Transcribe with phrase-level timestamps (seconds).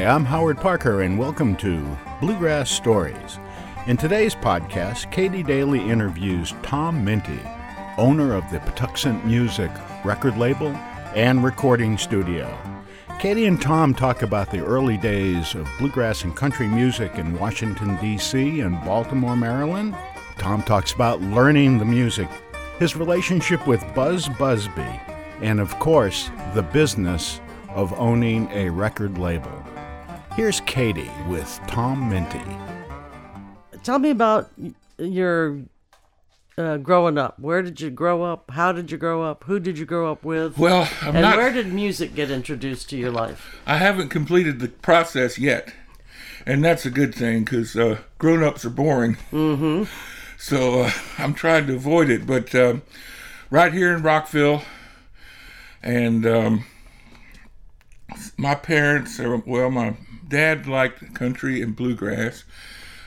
[0.00, 1.86] Hi, I'm Howard Parker, and welcome to
[2.22, 3.38] Bluegrass Stories.
[3.86, 7.38] In today's podcast, Katy Daley interviews Tom Mindte,
[7.98, 9.70] owner of the Patuxent Music
[10.02, 10.68] record label
[11.14, 12.56] and recording studio.
[13.18, 17.98] Katy and Tom talk about the early days of bluegrass and country music in Washington,
[18.00, 18.60] D.C.
[18.60, 19.94] and Baltimore, Maryland.
[20.38, 22.28] Tom talks about learning the music,
[22.78, 24.98] his relationship with Buzz Busby,
[25.42, 29.59] and of course, the business of owning a record label.
[30.36, 32.44] Here's Katy with Tom Mindte.
[33.82, 34.48] Tell me about
[34.96, 35.60] your
[36.56, 37.38] uh, growing up.
[37.40, 38.50] Where did you grow up?
[38.52, 39.44] How did you grow up?
[39.44, 40.56] Who did you grow up with?
[40.56, 41.36] Well, I'm and not.
[41.36, 43.56] where did music get introduced to your life?
[43.66, 45.74] I haven't completed the process yet,
[46.46, 49.16] and that's a good thing because uh, grown-ups are boring.
[49.32, 49.84] Mm-hmm.
[50.38, 52.24] So uh, I'm trying to avoid it.
[52.26, 52.82] But um,
[53.50, 54.62] right here in Rockville,
[55.82, 56.64] and um,
[58.36, 59.70] my parents are well.
[59.70, 59.96] My
[60.30, 62.44] dad liked country and bluegrass.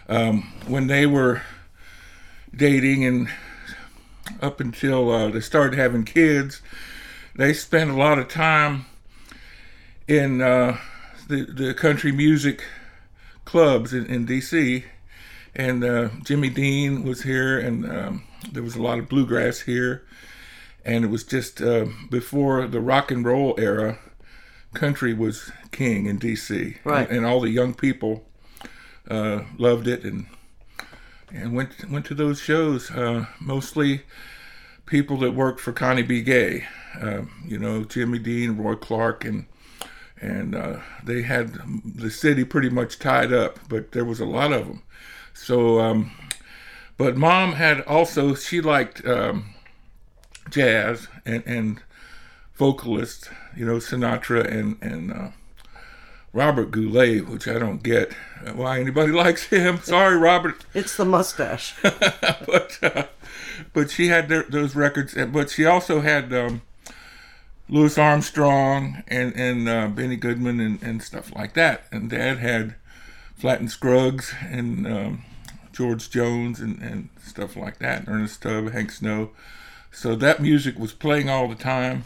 [0.07, 1.41] Um, when they were
[2.55, 3.29] dating and
[4.41, 6.61] up until uh, they started having kids,
[7.35, 8.85] they spent a lot of time
[10.07, 10.77] in uh,
[11.27, 12.63] the the country music
[13.45, 14.85] clubs in, in D.C.
[15.55, 20.03] And uh, Jimmy Dean was here, and um, there was a lot of bluegrass here.
[20.85, 23.99] And it was just uh, before the rock and roll era,
[24.73, 26.77] country was king in D.C.
[26.83, 27.07] Right.
[27.07, 28.25] And, and all the young people
[29.09, 30.27] uh, loved it and
[31.31, 32.91] and went went to those shows.
[32.91, 34.03] Uh, mostly
[34.85, 36.21] people that worked for Connie B.
[36.21, 36.65] Gay,
[37.01, 39.45] uh, you know, Jimmy Dean, Roy Clark, and
[40.21, 43.59] and uh, they had the city pretty much tied up.
[43.67, 44.83] But there was a lot of them.
[45.33, 46.11] So, um,
[46.97, 49.53] but mom had also she liked um,
[50.49, 51.81] jazz and and
[52.55, 55.29] vocalists, you know, Sinatra and and uh,
[56.33, 58.11] Robert Goulet, which I don't get
[58.53, 59.79] why anybody likes him.
[59.81, 61.75] Sorry, Robert It's the mustache.
[61.81, 63.05] but uh,
[63.71, 66.61] but she had their, those records, but she also had um,
[67.69, 71.85] Louis Armstrong and and uh, Benny Goodman and, and stuff like that.
[71.91, 72.75] And Dad had
[73.35, 75.23] Flatt and Scruggs and um,
[75.71, 78.05] George Jones and, and stuff like that.
[78.07, 79.31] Ernest Tubb, Hank Snow.
[79.91, 82.05] So that music was playing all the time.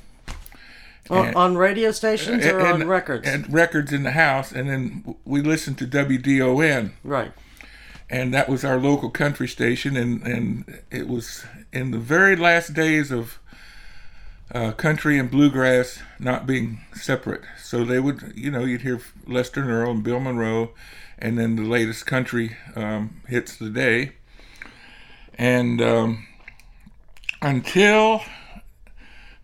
[1.10, 3.28] On, on radio stations or on records?
[3.28, 7.32] And records in the house, and then we listened to WDON right.
[8.10, 12.74] and that was our local country station and and it was in the very last
[12.74, 13.40] days of
[14.54, 19.62] uh, country and bluegrass not being separate so they would you know you'd hear lester
[19.62, 20.72] and earl and bill monroe
[21.20, 24.14] and then the latest country um, hits the day
[25.38, 26.26] and um,
[27.42, 28.22] until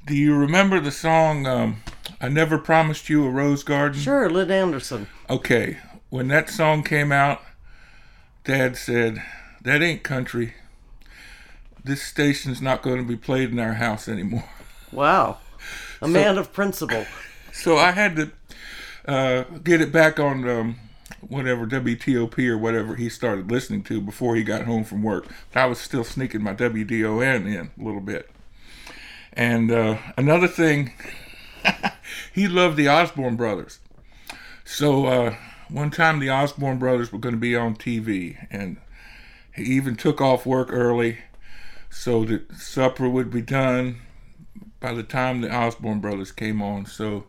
[0.06, 1.78] do you remember the song um,
[2.22, 5.08] i never promised you a rose garden Sure, Lynn Anderson.
[5.30, 5.78] okay,
[6.10, 7.42] when that song came out,
[8.44, 9.22] Dad said,
[9.62, 10.54] That ain't country.
[11.84, 14.44] This station's not going to be played in our house anymore.
[14.92, 15.40] Wow.
[16.04, 17.08] A man of principle.
[17.52, 18.32] So I had to
[19.08, 20.76] uh, get it back on um,
[21.22, 25.26] whatever WTOP or whatever he started listening to before he got home from work.
[25.52, 28.30] But I was still sneaking my WDON in a little bit.
[29.34, 30.94] And uh, another thing,
[32.34, 33.80] he loved the Osborne brothers.
[34.64, 35.36] So uh,
[35.70, 38.78] one time the Osborne brothers were going to be on TV, and
[39.56, 41.20] he even took off work early
[41.90, 44.02] so that supper would be done
[44.80, 46.86] by the time the Osborne brothers came on.
[46.86, 47.26] So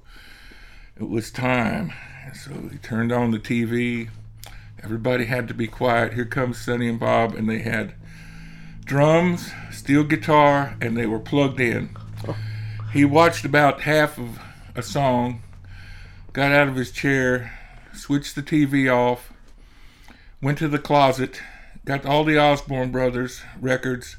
[0.97, 1.93] it was time.
[2.35, 4.11] So he turned on the TV.
[4.83, 6.15] Everybody had to be quiet.
[6.15, 7.95] Here comes Sonny and Bob, and they had
[8.85, 11.97] drums, steel guitar, and they were plugged in.
[12.93, 14.39] He watched about half of
[14.77, 15.43] a song,
[16.33, 17.59] got out of his chair,
[17.93, 19.33] switched the TV off,
[20.41, 21.41] went to the closet,
[21.85, 24.17] got all the Osborne Brothers records,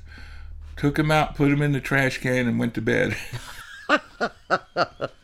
[0.76, 3.16] took them out, put them in the trash can, and went to bed.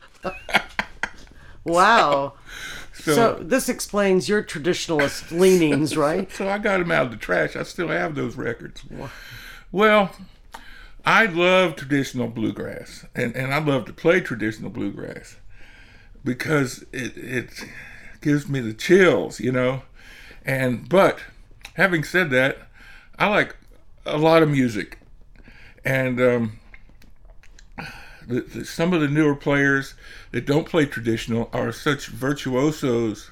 [1.64, 2.34] Wow.
[3.01, 6.31] So, So this explains your traditionalist leanings, right?
[6.31, 7.56] so I got them out of the trash.
[7.56, 8.83] I still have those records.
[9.71, 10.12] Well,
[11.06, 15.38] I love traditional bluegrass, and, and I love to play traditional bluegrass
[16.24, 17.65] because it it
[18.21, 19.81] gives me the chills, you know.
[20.45, 21.19] And but
[21.75, 22.57] having said that,
[23.18, 23.56] I like
[24.06, 25.00] a lot of music,
[25.83, 26.59] and um,
[28.28, 29.96] the, the, some of the newer players
[30.32, 33.32] that don't play traditional are such virtuosos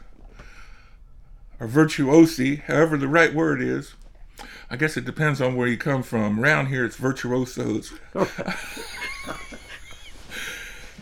[1.59, 3.93] or virtuosi, however the right word is.
[4.69, 6.39] I guess it depends on where you come from.
[6.39, 8.57] Around here, it's virtuosos that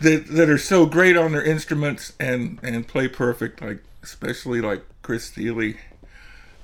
[0.00, 5.30] that are so great on their instruments and and play perfect, like especially like Chris
[5.30, 5.74] Thile.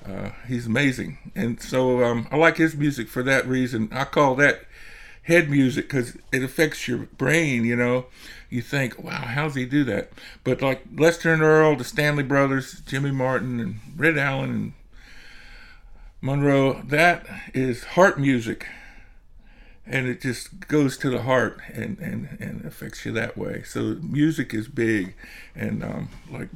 [0.05, 3.89] Uh, he's amazing, and so um, I like his music for that reason.
[3.93, 4.65] I call that
[5.25, 7.65] head music because it affects your brain.
[7.65, 8.07] You know,
[8.51, 10.13] you think, "Wow, how's he do that?"
[10.43, 14.73] But like Lester and Earl, the Stanley Brothers, Jimmy Martin, and Red Allen, and
[16.21, 18.67] Monroe, that is heart music
[19.87, 23.63] and it just goes to the heart and, and, and affects you that way.
[23.63, 25.15] So music is big,
[25.55, 26.49] and um, like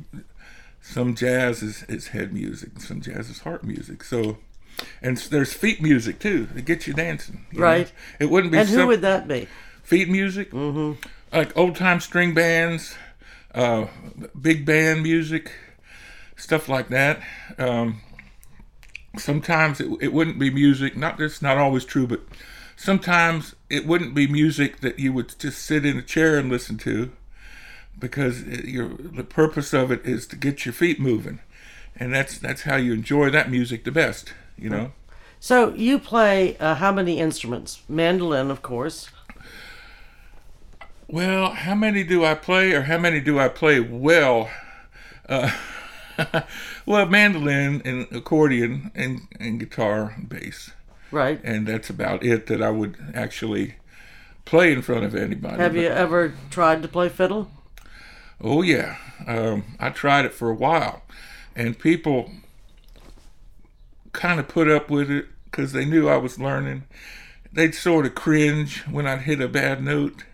[0.80, 4.02] some jazz is, is head music, some jazz is heart music.
[4.02, 4.38] So,
[5.02, 6.48] and there's feet music too.
[6.56, 7.86] It gets you dancing, you right?
[7.86, 8.26] Know?
[8.26, 8.58] It wouldn't be.
[8.58, 9.48] And who would that be?
[9.82, 11.00] Feet music, mm-hmm.
[11.36, 12.96] like old time string bands,
[13.54, 13.86] uh,
[14.40, 15.52] big band music,
[16.36, 17.20] stuff like that.
[17.58, 18.00] Um,
[19.16, 20.96] sometimes it, it wouldn't be music.
[20.96, 22.20] Not that's not always true, but
[22.76, 26.78] sometimes it wouldn't be music that you would just sit in a chair and listen
[26.78, 27.12] to
[27.98, 31.40] because it, your the purpose of it is to get your feet moving
[31.96, 34.92] and that's that's how you enjoy that music the best you know
[35.40, 39.10] so you play uh, how many instruments mandolin of course
[41.06, 44.50] well how many do i play or how many do i play well
[45.28, 45.50] uh,
[46.86, 50.70] well mandolin and accordion and, and guitar and bass
[51.10, 51.40] Right.
[51.42, 53.76] And that's about it that I would actually
[54.44, 55.58] play in front of anybody.
[55.58, 57.50] Have but, you ever tried to play fiddle?
[58.40, 58.96] Oh, yeah.
[59.26, 61.02] Um, I tried it for a while.
[61.56, 62.30] And people
[64.18, 66.82] kind of put up with it because they knew I was learning.
[67.52, 70.24] They'd sort of cringe when I'd hit a bad note.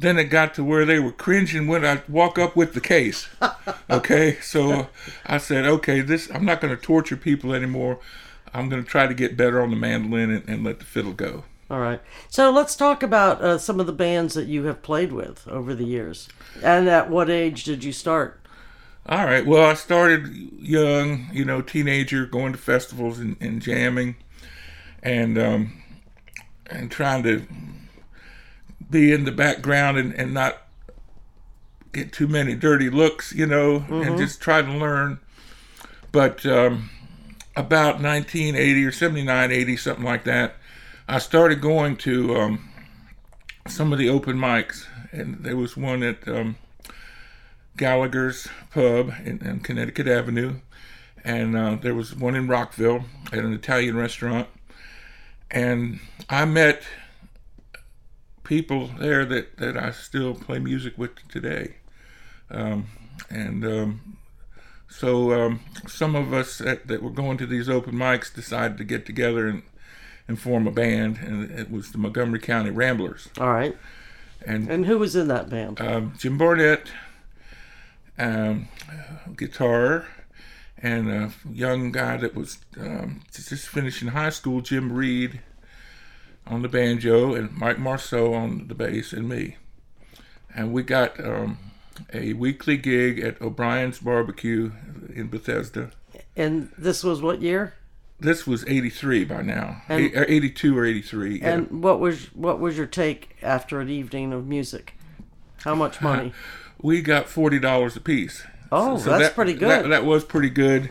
[0.00, 3.28] Then it got to where they were cringing when I'd walk up with the case.
[3.90, 4.86] Okay, so
[5.26, 7.98] I said, okay, this I'm not going to torture people anymore.
[8.54, 11.12] I'm going to try to get better on the mandolin and, and, let the fiddle
[11.12, 11.42] go.
[11.68, 12.00] All right.
[12.28, 15.74] So let's talk about uh, some of the bands that you have played with over
[15.74, 16.28] the years.
[16.62, 18.39] And at what age did you start?
[19.06, 19.44] All right.
[19.44, 24.16] Well, I started young, you know, teenager, going to festivals and, and jamming,
[25.02, 25.82] and um,
[26.66, 27.46] and trying to
[28.88, 30.58] be in the background and, and not
[31.92, 34.02] get too many dirty looks, you know, mm-hmm.
[34.02, 35.18] and just try to learn.
[36.12, 36.90] But um,
[37.56, 40.56] about 1980 or 79, 80, something like that,
[41.08, 42.68] I started going to um,
[43.66, 46.56] some of the open mics, and there was one at um,
[47.76, 50.56] Gallagher's Pub in, in, Connecticut Avenue,
[51.24, 54.48] and uh, there was one in Rockville at an Italian restaurant,
[55.50, 56.82] and I met
[58.44, 61.76] people there that, that I still play music with today.
[62.50, 62.86] Um,
[63.28, 64.16] and um,
[64.88, 68.84] so um, some of us that, that, were going to these open mics decided to
[68.84, 69.62] get together and,
[70.26, 73.28] and form a band, and it was the Montgomery County Ramblers.
[73.38, 73.76] All right.
[74.44, 75.80] And and who was in that band?
[75.80, 76.90] Um, Jim Barnett,
[78.20, 78.68] um,
[79.36, 80.06] guitar,
[80.78, 85.40] and a young guy that was um, just finishing high school, Jim Reed,
[86.46, 89.56] on the banjo, and Mike Marceau on the bass, and me.
[90.54, 91.58] And we got um,
[92.12, 94.72] a weekly gig at O'Brien's Barbecue
[95.14, 95.90] in Bethesda.
[96.36, 97.74] And this was what year?
[98.18, 101.40] This was '83 by now, and, '82 or '83.
[101.40, 101.76] And yeah.
[101.78, 104.94] what was what was your take after an evening of music?
[105.64, 106.32] How much money?
[106.82, 108.44] we got forty dollars a piece.
[108.72, 109.84] Oh, so, so that's that, pretty good.
[109.84, 110.90] That, that, was pretty good,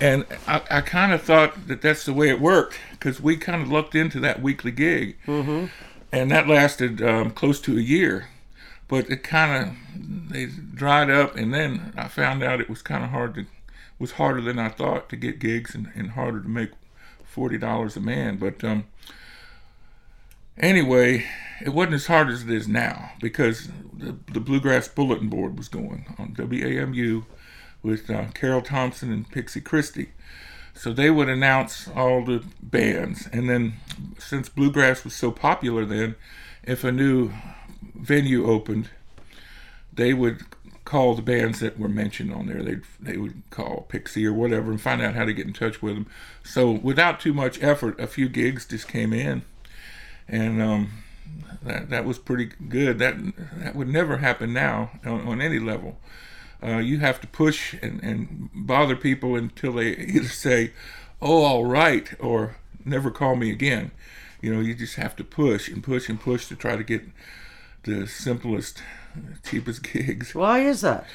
[0.00, 3.62] and I, I kind of thought that that's the way it worked because we kind
[3.62, 5.66] of looked into that weekly gig, mm-hmm.
[6.10, 8.28] and that lasted um, close to a year
[8.92, 13.02] but it kind of they dried up, and then I found out it was kind
[13.02, 13.46] of hard to
[13.98, 16.72] was harder than I thought to get gigs and, and harder to make
[17.24, 18.36] forty dollars a man.
[18.36, 18.84] But um,
[20.58, 21.26] anyway,
[21.64, 25.68] it wasn't as hard as it is now because the, the Bluegrass Bulletin Board was
[25.68, 27.24] going on WAMU
[27.82, 30.12] with uh, Carol Thompson and Pixie Christie.
[30.74, 33.74] So they would announce all the bands, and then
[34.18, 36.14] since bluegrass was so popular then,
[36.62, 37.30] if a new
[37.94, 38.88] venue opened,
[39.92, 40.42] they would
[40.84, 42.62] call the bands that were mentioned on there.
[42.62, 45.82] They they would call Pixie or whatever and find out how to get in touch
[45.82, 46.06] with them.
[46.42, 49.42] So without too much effort, a few gigs just came in,
[50.32, 50.90] and um,
[51.62, 52.98] that that was pretty good.
[52.98, 53.16] That
[53.58, 55.98] that would never happen now on, on any level.
[56.62, 60.72] Uh, you have to push and, and bother people until they either say,
[61.20, 63.92] "Oh, all right," or "Never call me again."
[64.40, 67.02] You know, you just have to push and push and push to try to get
[67.84, 68.82] the simplest,
[69.44, 70.34] cheapest gigs.
[70.34, 71.06] Why is that?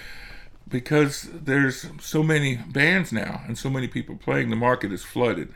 [0.70, 5.54] Because there's so many bands now and so many people playing, the market is flooded.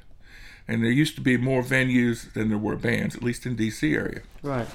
[0.71, 3.93] And there used to be more venues than there were bands, at least in DC
[3.93, 4.21] area.
[4.41, 4.69] Right.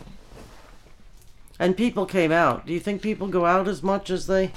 [1.58, 2.66] And people came out.
[2.66, 4.52] Do you think people go out as much as they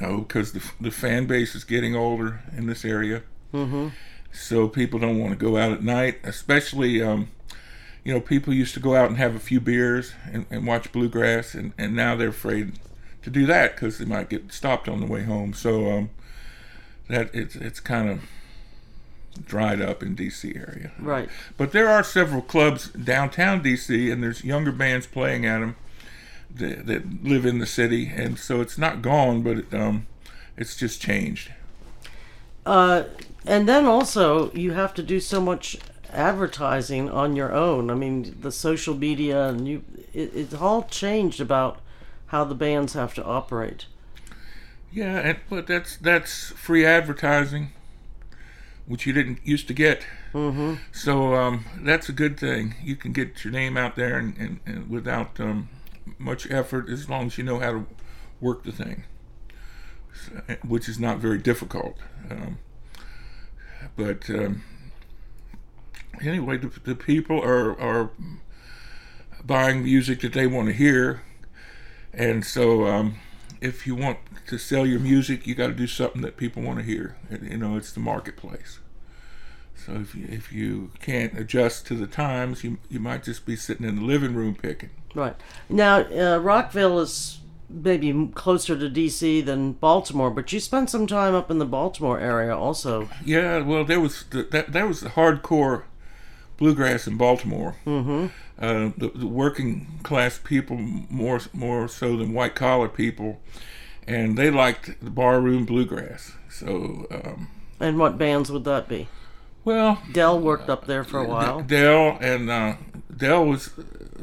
[0.00, 3.22] No, because the the fan base is getting older in this area.
[3.52, 3.88] Mm-hmm.
[4.32, 7.02] So people don't want to go out at night, especially.
[7.02, 7.28] Um,
[8.02, 10.90] you know, people used to go out and have a few beers and, and watch
[10.90, 12.78] bluegrass, and, and now they're afraid
[13.20, 15.52] to do that because they might get stopped on the way home.
[15.52, 16.10] So um,
[17.08, 18.22] that it's it's kind of
[19.48, 20.92] dried up in DC area.
[20.98, 21.28] Right.
[21.56, 25.76] But there are several clubs downtown DC, and there's younger bands playing at them
[26.54, 30.06] that, that live in the city, and so it's not gone, but it, um,
[30.56, 31.52] it's just changed.
[32.64, 33.04] Uh,
[33.46, 35.78] and then also you have to do so much
[36.12, 37.90] advertising on your own.
[37.90, 41.80] I mean, the social media and you, it, it's all changed about
[42.26, 43.86] how the bands have to operate.
[44.92, 47.72] Yeah, and, but that's that's free advertising,
[48.88, 50.04] which you didn't used to get.
[50.32, 50.74] Mm-hmm.
[50.92, 52.74] So um, that's a good thing.
[52.82, 55.68] You can get your name out there and, and, and without um,
[56.18, 57.86] much effort, as long as you know how to
[58.40, 59.04] work the thing,
[60.14, 61.98] so, which is not very difficult.
[62.30, 62.58] Um,
[63.94, 64.62] but um,
[66.22, 68.10] anyway, the, the people are are
[69.44, 71.22] buying music that they want to hear,
[72.12, 73.16] and so um,
[73.60, 76.78] if you want to sell your music, you got to do something that people want
[76.78, 77.16] to hear.
[77.30, 78.80] You know, it's the marketplace.
[79.74, 83.56] So if you, if you can't adjust to the times, you you might just be
[83.56, 84.90] sitting in the living room picking.
[85.14, 85.36] Right.
[85.68, 87.38] Now, uh, Rockville is
[87.70, 92.18] maybe closer to DC than Baltimore, but you spent some time up in the Baltimore
[92.18, 93.08] area also.
[93.24, 95.84] Yeah, well, there was the, that that was the hardcore
[96.58, 97.76] bluegrass in Baltimore.
[97.86, 98.26] Mm-hmm.
[98.60, 103.40] Uh, the, the working class people more more so than white collar people,
[104.06, 106.32] and they liked the barroom bluegrass.
[106.50, 107.48] So, um,
[107.80, 109.08] And what bands would that be?
[109.64, 111.60] well, Del worked up there for a while.
[111.62, 112.76] Del and uh,
[113.14, 113.70] Del was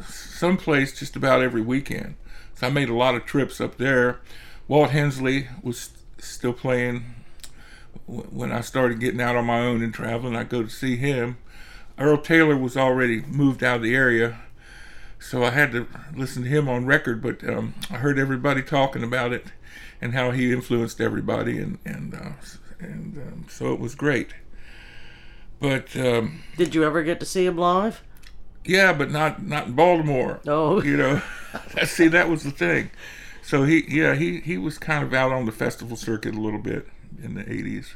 [0.08, 2.15] someplace just about every weekend.
[2.56, 4.20] So I made a lot of trips up there.
[4.68, 7.04] Walt Hensley was still playing
[8.08, 10.36] when I started getting out on my own and traveling.
[10.36, 11.38] I'd go to see him.
[11.98, 14.40] Earl Taylor was already moved out of the area,
[15.20, 17.22] so I had to listen to him on record.
[17.22, 19.46] But um, I heard everybody talking about it
[20.02, 22.32] and how he influenced everybody, and and uh,
[22.80, 24.34] and um, so it was great.
[25.60, 28.02] But um, Did you ever get to see him live?
[28.66, 30.42] yeah, but not not in Baltimore.
[30.48, 30.82] Oh.
[30.82, 31.22] you know,
[31.86, 32.92] see that was the thing.
[33.42, 36.60] So he, yeah, he he was kind of out on the festival circuit a little
[36.60, 36.88] bit
[37.22, 37.94] in the '80s.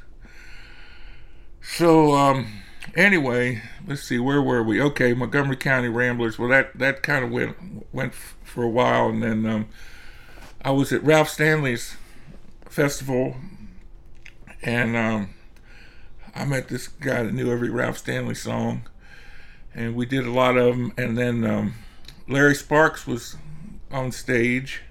[1.61, 2.47] So um,
[2.95, 4.81] anyway, let's see, where were we?
[4.81, 6.37] Okay, Montgomery County Ramblers.
[6.37, 7.55] Well, that that kind of went
[7.93, 9.67] went for a while, and then um,
[10.63, 11.95] I was at Ralph Stanley's
[12.67, 13.35] festival,
[14.61, 15.29] and um,
[16.35, 18.83] I met this guy that knew every Ralph Stanley song,
[19.73, 20.93] and we did a lot of them.
[20.97, 21.73] And then um,
[22.27, 23.37] Larry Sparks was
[23.91, 24.81] on stage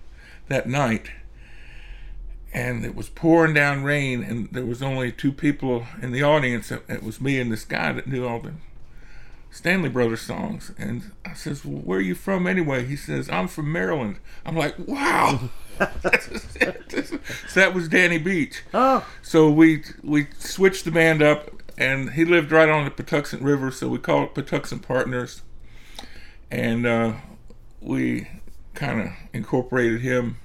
[0.48, 1.10] that night,
[2.52, 6.70] and it was pouring down rain, and there was only two people in the audience.
[6.70, 8.52] It, was me and this guy that knew all the
[9.50, 10.72] Stanley Brothers songs.
[10.78, 14.56] And I says, well, "Where are you from anyway?" He says, "I'm from Maryland." I'm
[14.56, 15.84] like, "Wow." so
[17.54, 18.62] that was Danny Beach.
[18.72, 23.42] Oh, So we we switched the band up, and he lived right on the Patuxent
[23.42, 25.42] River, so we called it Patuxent Partners,
[26.50, 27.12] and uh,
[27.80, 28.26] we
[28.74, 30.38] kind of incorporated him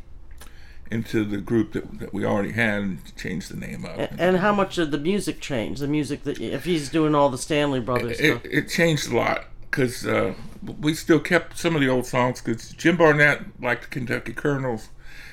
[0.94, 4.12] into the group that, that we already had and changed the name up.
[4.18, 5.80] and how much did the music change?
[5.80, 8.42] The music that if he's doing all the Stanley Brothers It, stuff.
[8.46, 10.34] it changed a lot because uh,
[10.80, 14.90] we still kept some of the old songs because Jim Barnett liked the Kentucky Colonels.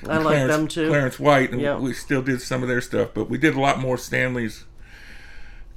[0.07, 0.87] I and like Clarence, them too.
[0.89, 1.77] Clarence White, and Yeah.
[1.77, 4.65] we still did some of their stuff, but we did a lot more Stanley's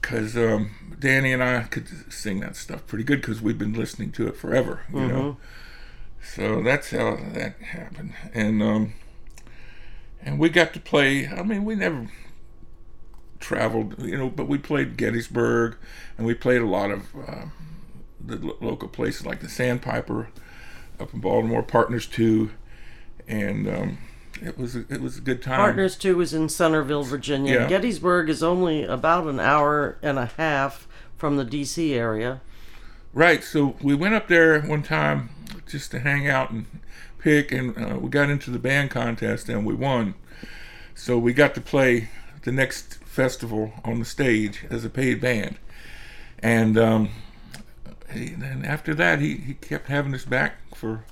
[0.00, 4.12] because um, Danny and I could sing that stuff pretty good because we've been listening
[4.12, 5.08] to it forever, you Mm-hmm.
[5.08, 5.36] know.
[6.22, 8.94] So that's how that happened, and um,
[10.25, 11.28] and we got to play.
[11.28, 12.09] I mean, we never
[13.38, 15.76] traveled, you know, but we played Gettysburg,
[16.16, 17.45] and we played a lot of uh,
[18.21, 20.28] the lo- local places like the Sandpiper
[20.99, 22.50] up in Baltimore, Partners Two,
[23.28, 23.99] and um,
[24.43, 25.59] it was a, it was a good time.
[25.59, 27.61] Partners Two was in Centerville, Virginia.
[27.61, 27.69] Yeah.
[27.69, 31.95] Gettysburg is only about an hour and a half from the D.C.
[31.95, 32.40] area.
[33.12, 33.45] Right.
[33.45, 35.31] So we went up there one time
[35.66, 36.66] just to hang out and
[37.25, 40.14] pick, and uh, we got into the band contest and we won.
[40.95, 42.11] So we got to play
[42.43, 45.57] the next festival on the stage as a paid band,
[46.40, 47.09] and um,
[48.12, 51.07] he, then after that he, he kept having us back for,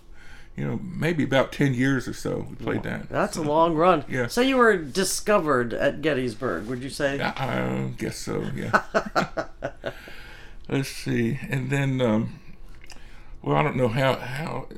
[0.55, 2.47] you know, maybe about ten years or so.
[2.51, 3.09] We played that.
[3.09, 4.05] That's a long run.
[4.07, 4.27] Yeah.
[4.27, 7.19] So you were discovered at Gettysburg, would you say?
[7.21, 8.45] I, I guess so.
[8.55, 8.83] Yeah.
[10.69, 12.39] Let's see, and then, um,
[13.43, 14.69] well, I don't know how how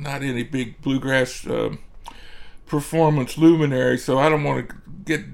[0.00, 1.78] not any big bluegrass um
[2.66, 5.24] performance luminary, so I don't want to get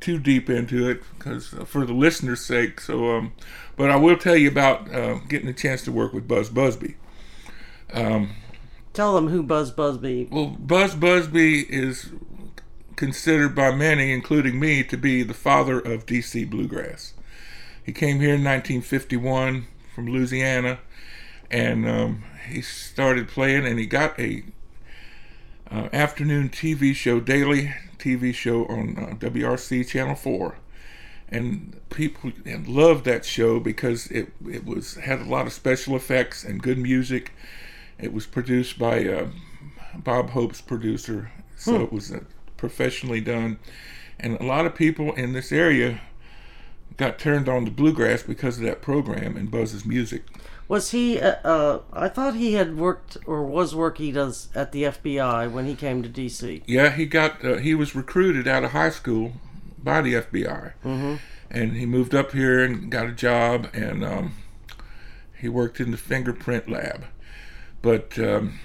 [0.00, 2.80] too deep into it because for the listener's sake.
[2.80, 3.32] So, um,
[3.76, 6.96] but I will tell you about uh, getting a chance to work with Buzz Busby.
[8.92, 10.28] Tell them who Buzz Busby.
[10.30, 12.10] Well, Buzz Busby is
[12.96, 17.14] considered by many, including me, to be the father of DC bluegrass.
[17.84, 20.80] He came here in 1951 from Louisiana,
[21.50, 24.44] and um, he started playing, and he got a
[25.70, 30.56] uh, afternoon TV show, daily TV show on uh, WRC Channel Four,
[31.28, 32.32] and people
[32.66, 36.78] loved that show because it it was had a lot of special effects and good
[36.78, 37.32] music.
[37.98, 39.28] It was produced by uh,
[39.94, 42.20] Bob Hope's producer, so it was uh,
[42.56, 43.58] professionally done,
[44.18, 46.00] and a lot of people in this area
[46.96, 50.22] got turned on to bluegrass because of that program and Buzz's music.
[50.70, 51.18] Was he?
[51.18, 55.66] Uh, uh, I thought he had worked or was working as at the FBI when
[55.66, 56.62] he came to DC.
[56.64, 59.32] Yeah, he got uh, he was recruited out of high school
[59.82, 61.16] by the FBI, mm-hmm.
[61.50, 64.36] and he moved up here and got a job, and um,
[65.36, 67.04] he worked in the fingerprint lab.
[67.82, 68.60] But um,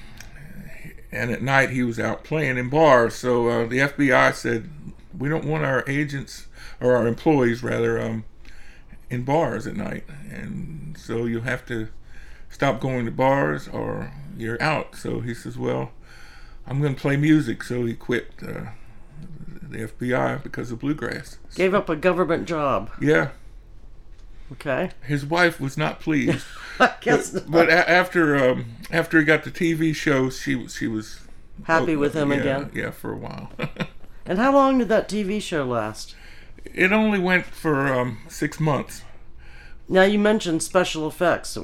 [1.12, 3.16] and at night he was out playing in bars.
[3.16, 4.70] So uh, the FBI said,
[5.18, 6.46] "We don't want our agents
[6.80, 8.26] or our employees rather um,
[9.10, 11.88] in bars at night, and so you have to
[12.50, 15.92] stop going to bars or you're out." So he says, "Well."
[16.68, 18.72] I'm going to play music, so he quit uh,
[19.62, 21.38] the FBI because of bluegrass.
[21.54, 22.90] Gave up a government job.
[23.00, 23.30] Yeah,
[24.52, 24.92] Okay.
[25.06, 26.46] his wife was not pleased,
[26.80, 30.88] I guess but, but a- after um, after he got the TV show, she she
[30.88, 31.20] was
[31.64, 32.72] happy with him yeah, again.
[32.74, 33.52] Yeah, for a while.
[34.28, 36.16] And how long did that TV show last?
[36.74, 39.04] It only went for um, six months.
[39.88, 41.58] Now you mentioned special effects.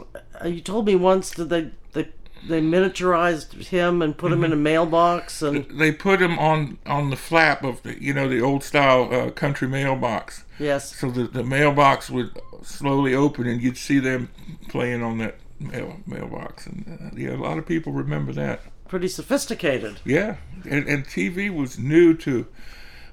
[0.45, 2.09] You told me once that they they
[2.47, 7.09] they miniaturized him and put him in a mailbox and They put him on on
[7.09, 10.95] the flap of the you know the old style uh, country mailbox, yes.
[10.95, 14.29] so the the mailbox would slowly open and you'd see them
[14.69, 18.61] playing on that mail, mailbox, and uh, yeah, a lot of people remember that.
[18.87, 19.99] Pretty sophisticated.
[20.03, 20.37] Yeah,
[20.69, 22.47] and, and TV was new to,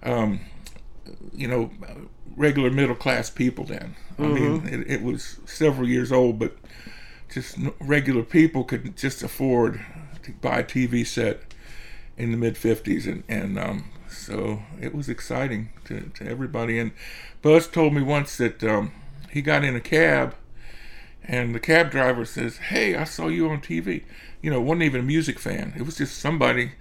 [0.02, 0.40] um,
[1.32, 1.70] you know,
[2.36, 3.96] regular middle class people then.
[4.18, 6.56] I mean, it, it was several years old, but
[7.32, 9.80] just regular people could just afford
[10.22, 11.42] to buy a TV set
[12.16, 13.06] in the mid 50s.
[13.06, 16.78] And, and um, so it was exciting to, to everybody.
[16.78, 16.92] And
[17.42, 18.92] Buzz told me once that um,
[19.30, 20.34] he got in a cab
[21.24, 24.04] and the cab driver says, Hey, I saw you on TV.
[24.40, 25.74] You know, wasn't even a music fan.
[25.76, 26.72] It was just somebody,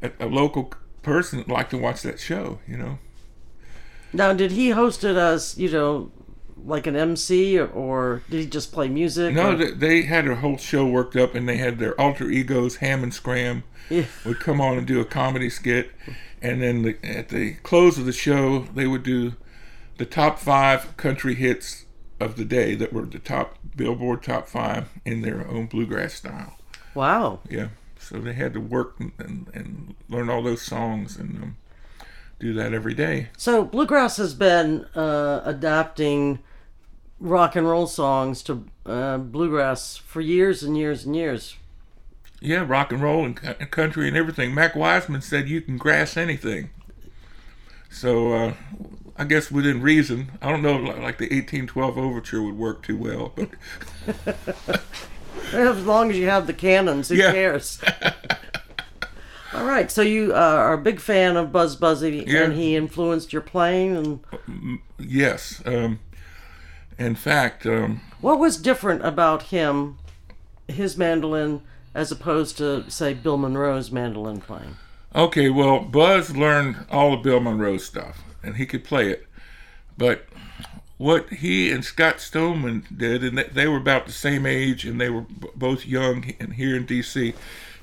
[0.00, 0.72] a, a local
[1.02, 2.98] person that liked to watch that show, you know.
[4.12, 6.10] Now, did he host it as you know,
[6.64, 9.34] like an MC, or, or did he just play music?
[9.34, 12.28] No, or- they, they had a whole show worked up, and they had their alter
[12.30, 14.04] egos, Ham and Scram, Yeah.
[14.24, 15.90] would come on and do a comedy skit,
[16.42, 19.34] and then the, at the close of the show, they would do
[19.98, 21.86] the top five country hits
[22.20, 26.56] of the day that were the top Billboard top five in their own bluegrass style.
[26.94, 27.40] Wow.
[27.50, 31.56] Yeah, so they had to work and, and, and learn all those songs and um,
[32.38, 33.28] do that every day.
[33.36, 36.40] So bluegrass has been uh, adapting
[37.18, 41.56] rock and roll songs to uh, bluegrass for years and years and years.
[42.40, 43.36] Yeah, rock and roll and,
[43.70, 44.54] country and everything.
[44.54, 46.68] Mac Wiseman said you can grass anything.
[47.90, 48.54] So uh,
[49.16, 53.32] I guess within reason, I don't know, like the 1812 overture would work too well,
[53.34, 53.48] but
[55.52, 57.32] As long as you have the cannons, who Yeah.
[57.32, 57.80] cares?
[59.52, 62.44] All right, so you uh, are a big fan of Buzz Busby, Yeah.
[62.44, 63.96] and he influenced your playing.
[63.96, 65.62] And yes.
[65.64, 66.00] Um,
[66.98, 69.98] in fact, um, what was different about him,
[70.68, 71.62] his mandolin,
[71.94, 74.76] as opposed to say Bill Monroe's mandolin playing?
[75.14, 79.26] Okay, well, Buzz learned all of Bill Monroe stuff, and he could play it.
[79.96, 80.26] But
[80.98, 85.00] what he and Scott Stoneman did, and they- they were about the same age, and
[85.00, 87.34] they were both young and here in D.C.,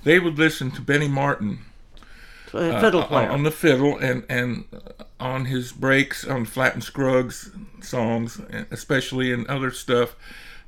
[0.03, 1.59] they would listen to Benny Martin
[2.53, 3.29] fiddle uh, player.
[3.29, 4.65] on the fiddle and, and
[5.19, 8.39] on his breaks on Flatt and Scruggs songs,
[8.69, 10.15] especially and other stuff.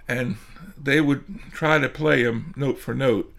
[0.08, 0.38] And
[0.82, 3.34] they would try to play them note for note.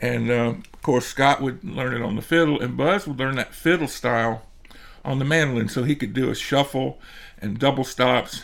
[0.00, 3.36] And uh, of course, Scott would learn it on the fiddle, and Buzz would learn
[3.36, 4.46] that fiddle style
[5.04, 6.98] on the mandolin so he could do a shuffle
[7.38, 8.42] and double stops.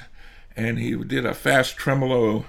[0.54, 2.46] And he did a fast tremolo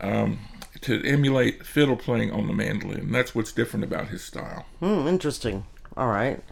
[0.00, 0.40] um,
[0.82, 3.10] to emulate fiddle playing on the mandolin.
[3.10, 4.66] That's what's different about his style.
[4.80, 5.64] Hmm, interesting.
[5.96, 6.42] All right.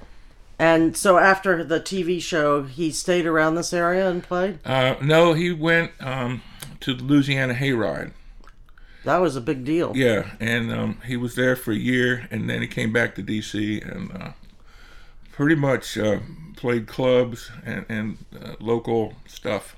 [0.59, 4.59] And so after the TV show, he stayed around this area and played.
[4.65, 6.43] Uh, no, he went um,
[6.81, 8.13] to the Louisiana Hayride.
[9.05, 9.97] That was a big deal.
[9.97, 13.23] Yeah, and um, he was there for a year, and then he came back to
[13.23, 13.81] D.C.
[13.81, 14.33] and uh,
[15.33, 16.19] pretty much uh,
[16.57, 19.77] played clubs and, and uh, local stuff.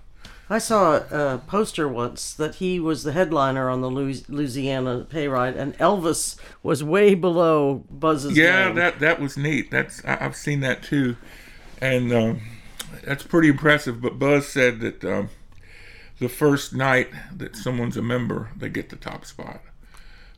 [0.52, 5.56] I saw a, a poster once that he was the headliner on the Louisiana Hayride,
[5.56, 8.74] and Elvis was way below Buzz's Yeah, name.
[8.76, 9.70] that that was neat.
[9.70, 11.16] That's I, I've seen that too,
[11.80, 12.40] and um,
[13.02, 14.02] that's pretty impressive.
[14.02, 15.30] But Buzz said that um,
[16.18, 19.62] the first night that someone's a member, they get the top spot.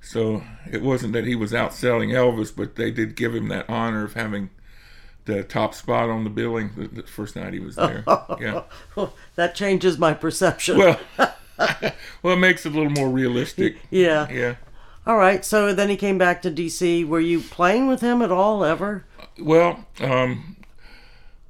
[0.00, 4.05] So it wasn't that he was outselling Elvis, but they did give him that honor
[4.05, 4.50] of having
[5.24, 8.04] the top spot on the billing the, the first night he was there.
[8.40, 8.62] yeah.
[9.37, 10.78] that changes my perception.
[10.78, 11.00] Well,
[12.22, 13.76] well, it makes it a little more realistic.
[13.90, 14.28] yeah.
[14.30, 14.56] Yeah.
[15.06, 15.44] All right.
[15.44, 17.04] So then he came back to D.C.
[17.04, 19.04] Were you playing with him at all ever?
[19.38, 20.56] Well, um,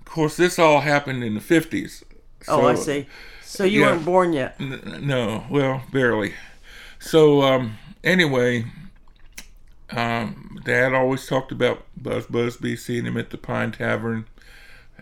[0.01, 2.05] of course, this all happened in the fifties.
[2.49, 3.07] oh, I see.
[3.43, 3.93] So you yeah.
[3.93, 4.57] weren't born yet.
[4.59, 6.35] N- no, well, barely.
[6.99, 8.65] So um, anyway,
[9.91, 14.27] um, Dad always talked about Buzz Busby, seeing him at the Pine Tavern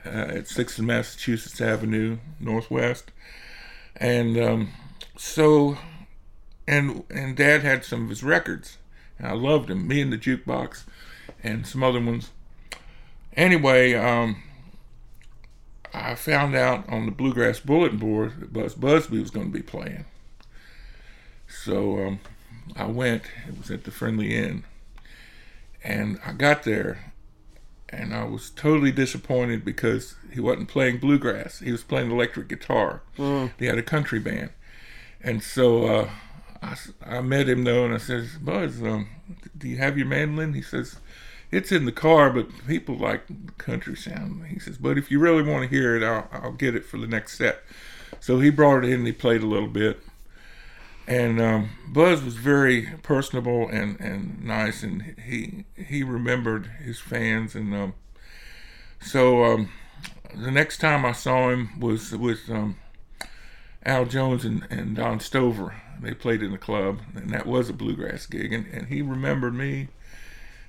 [0.05, 3.11] uh, at Sixth and Massachusetts Avenue Northwest,
[3.97, 4.71] and um,
[5.17, 5.79] so,
[6.67, 8.79] and and Dad had some of his records,
[9.19, 9.87] and I loved him.
[9.87, 10.83] Me and the Jukebox,
[11.43, 12.31] and some other ones.
[13.35, 14.43] Anyway, um,
[15.95, 19.63] I found out on the Bluegrass Bulletin Board that Buzz Busby was going to be
[19.63, 20.07] playing.
[21.49, 22.21] So um,
[22.77, 23.23] I went.
[23.47, 24.65] It was at the Friendly Inn.
[25.85, 27.13] And I got there,
[27.89, 31.59] and I was totally disappointed because he wasn't playing bluegrass.
[31.59, 33.03] He was playing electric guitar.
[33.59, 34.51] He had a country band.
[35.21, 36.11] And so uh,
[36.63, 39.09] I, I met him, though, and I says, Buzz, um,
[39.57, 40.55] do you have your mandolin?
[40.55, 40.97] He says,
[41.51, 44.47] it's in the car, but people like country sound.
[44.47, 46.97] He says, but if you really want to hear it, I'll, I'll get it for
[46.97, 47.63] the next set.
[48.21, 50.01] So he brought it in and he played a little bit.
[51.07, 57.55] And um, Buzz was very personable and, and nice, and he he remembered his fans.
[57.55, 57.95] And um,
[59.01, 59.71] so um,
[60.35, 62.77] the next time I saw him was with um,
[63.85, 65.75] Al Jones and, and Don Stover.
[66.01, 68.53] They played in the club, and that was a bluegrass gig.
[68.53, 69.89] And, and he remembered me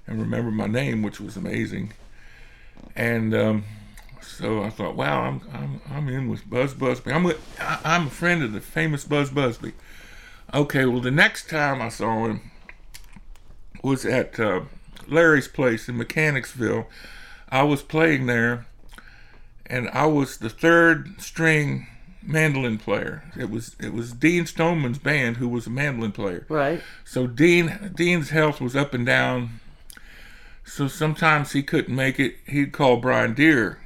[0.08, 1.94] and remembered my name, which was amazing.
[2.96, 3.64] And um,
[4.22, 7.12] so I thought, wow, I'm I'm, I'm in with Buzz Busby.
[7.12, 9.74] I'm with, I, I'm a friend of the famous Buzz Busby.
[10.54, 12.52] Okay, well, the next time I saw him
[13.82, 14.62] was at uh,
[15.08, 16.88] Larry's place in Mechanicsville.
[17.50, 18.68] I was playing there,
[19.66, 21.88] and I was the third string
[22.22, 23.24] mandolin player.
[23.38, 26.46] It was it was Dean Stoneman's band who was a mandolin player.
[26.48, 26.82] Right.
[27.04, 29.60] So Dean Dean's health was up and down.
[30.64, 32.36] So sometimes he couldn't make it.
[32.48, 33.80] He'd call Brian Deere.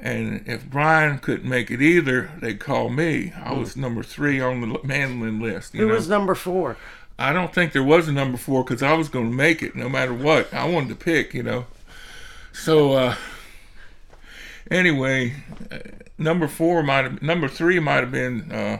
[0.00, 3.32] And if Brian couldn't make it either, they'd call me.
[3.44, 5.74] I was number three on the mandolin list.
[5.74, 5.94] You Who know?
[5.94, 6.76] was number four?
[7.18, 9.74] I don't think there was a number four because I was going to make it
[9.74, 10.54] no matter what.
[10.54, 11.66] I wanted to pick, you know.
[12.52, 13.16] So uh,
[14.70, 15.34] anyway,
[15.70, 15.78] uh,
[16.16, 18.78] number four might have, number three might have been uh,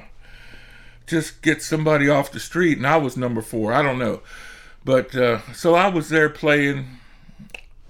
[1.06, 3.72] just get somebody off the street, and I was number four.
[3.72, 4.20] I don't know,
[4.84, 6.86] but uh, so I was there playing,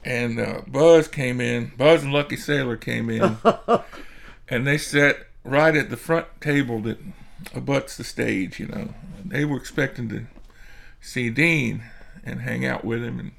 [0.08, 1.72] and uh, Buzz came in.
[1.76, 3.36] Buzz and Lucky Saylor came in,
[4.48, 6.98] and they sat right at the front table that
[7.54, 8.58] abuts the stage.
[8.58, 10.26] You know, they were expecting to
[11.02, 11.82] see Dean
[12.24, 13.32] and hang out with him, and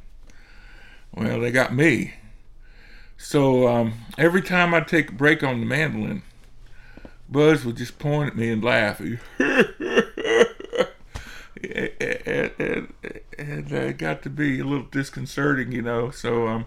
[1.12, 2.14] well, they got me.
[3.18, 6.22] So um, every time I take a break on the mandolin,
[7.28, 9.02] Buzz would just point at me and laugh.
[11.64, 12.94] and, and,
[13.40, 16.12] and uh, it got to be a little disconcerting, you know.
[16.12, 16.66] So um,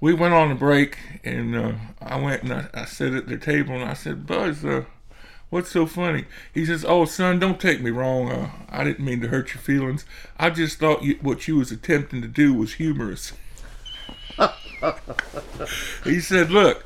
[0.00, 3.38] we went on a break, and uh, I went and I, I sat at their
[3.38, 4.84] table, and I said, Buzz, uh,
[5.50, 6.24] what's so funny?
[6.52, 8.30] He says, Oh, son, don't take me wrong.
[8.30, 10.04] Uh, I didn't mean to hurt your feelings.
[10.38, 13.32] I just thought you, what you was attempting to do was humorous.
[16.04, 16.84] he said, Look,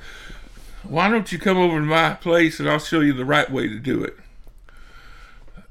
[0.83, 3.69] why don't you come over to my place and I'll show you the right way
[3.69, 4.17] to do it?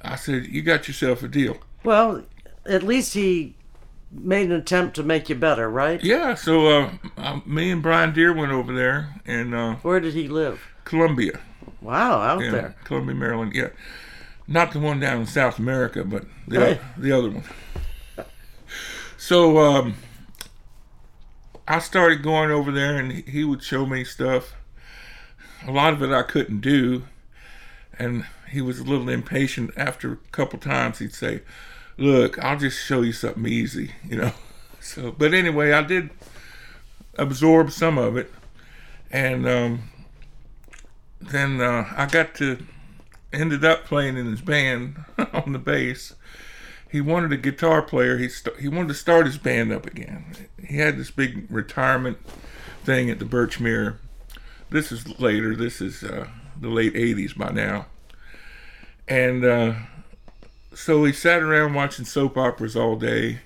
[0.01, 1.57] I said, You got yourself a deal.
[1.83, 2.23] Well,
[2.69, 3.55] at least he
[4.11, 6.01] made an attempt to make you better, right?
[6.03, 10.13] Yeah, so uh, uh, me and Brian Deere went over there and uh, Where did
[10.13, 10.61] he live?
[10.85, 11.39] Columbia,
[11.81, 12.75] Wow, out yeah, there.
[12.85, 13.53] Columbia, Maryland.
[13.53, 13.69] Yeah,
[14.47, 16.81] not the one down in South America, but the, Right.
[16.97, 17.43] the other one.
[19.17, 19.95] So um,
[21.67, 24.53] I started going over there, and he- he would show me stuff.
[25.67, 27.03] A lot of it I couldn't do,
[27.97, 29.71] and he was a little impatient.
[29.77, 31.41] After a couple times, he'd say,
[31.99, 34.31] "Look, I'll just show you something easy," you know.
[34.81, 36.09] So, but anyway, I did
[37.15, 38.31] absorb some of it,
[39.11, 39.91] and um,
[41.19, 42.65] then uh, I got to
[43.31, 46.15] ended up playing in his band on the bass,
[46.89, 48.17] he wanted a guitar player.
[48.17, 50.47] He st- he wanted to start his band up again.
[50.63, 52.17] He had this big retirement
[52.83, 53.97] thing at the Birchmere.
[54.69, 55.55] This is later.
[55.55, 56.27] This is uh,
[56.59, 57.85] the late '80s by now,
[59.07, 59.73] and uh,
[60.73, 63.39] so he sat around watching soap operas all day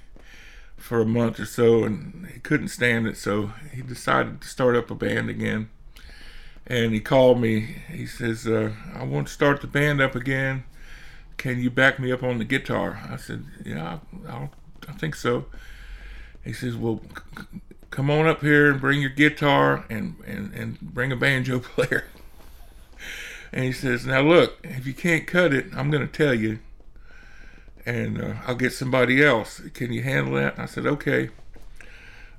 [0.77, 3.17] for a month or so, and he couldn't stand it.
[3.17, 5.69] So he decided to start up a band again.
[6.65, 7.59] And he called me.
[7.89, 10.63] He says, uh, "I want to start the band up again."
[11.37, 13.01] can you back me up on the guitar?
[13.09, 14.51] I said, yeah, I'll,
[14.87, 15.45] i think so.
[16.43, 17.01] He says, well,
[17.37, 17.59] c-
[17.89, 22.05] come on up here and bring your guitar and, and, and bring a banjo player.
[23.51, 26.59] and he says, now look, if you can't cut it, I'm going to tell you
[27.85, 29.61] and uh, I'll get somebody else.
[29.73, 30.57] Can you handle that?
[30.59, 31.29] I said, okay.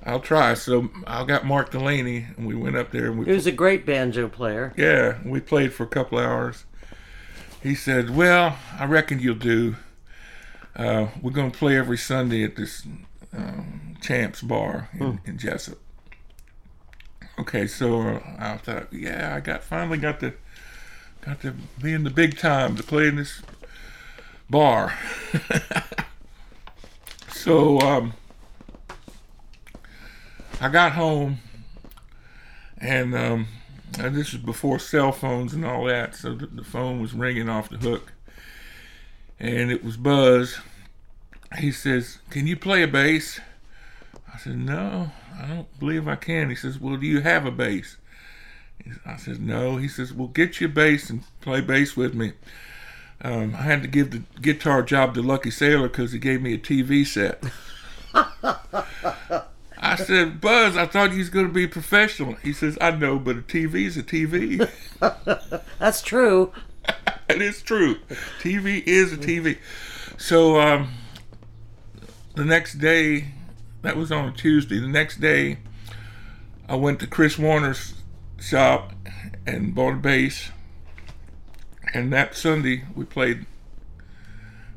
[0.07, 0.53] I'll try.
[0.55, 3.07] So I got Mark Delaney, and we went up there.
[3.07, 4.73] And we, He was a great banjo player.
[4.77, 6.65] yeah, we played for a couple hours.
[7.63, 9.77] He said, "Well, I reckon you'll do.
[10.77, 12.87] Uh, we're going to play every Sunday at this
[13.35, 15.79] um, Champs Bar in, in Jessup."
[17.39, 20.35] Okay, so uh, I thought, yeah, I got finally got to
[21.23, 23.41] got to be in the big time to play in this
[24.49, 24.97] bar.
[27.29, 28.15] so um,
[30.61, 31.39] I got home
[32.85, 33.47] and um,
[33.99, 37.49] and this is before cell phones and all that, so the, the phone was ringing
[37.49, 38.13] off the hook,
[39.39, 40.59] and it was Buzz.
[41.59, 43.41] He says, "Can you play a bass?"
[44.33, 47.51] I said, "No, I don't believe I can." He says, "Well, do you have a
[47.51, 47.97] bass?"
[49.07, 52.33] I said, "No." He says, "Well, get your bass and play bass with me."
[53.23, 56.55] Um, I had to give the guitar job to Lucky Saylor because he gave me
[56.55, 57.43] a TV set.
[59.85, 62.35] I said, Buzz, I thought you was going to be professional.
[62.35, 64.69] He says, I know, but a TV's a TV.
[65.79, 66.53] That's true.
[67.29, 67.97] it is true.
[68.41, 69.59] TV is a TV.
[70.17, 70.93] So um,
[72.35, 73.27] the next day,
[73.83, 74.81] that was on a Tuesday.
[74.81, 75.59] The next day,
[76.69, 77.95] I went to Chris Warner's
[78.41, 78.93] shop
[79.47, 80.51] and bought a bass.
[81.95, 83.47] And that Sunday, we played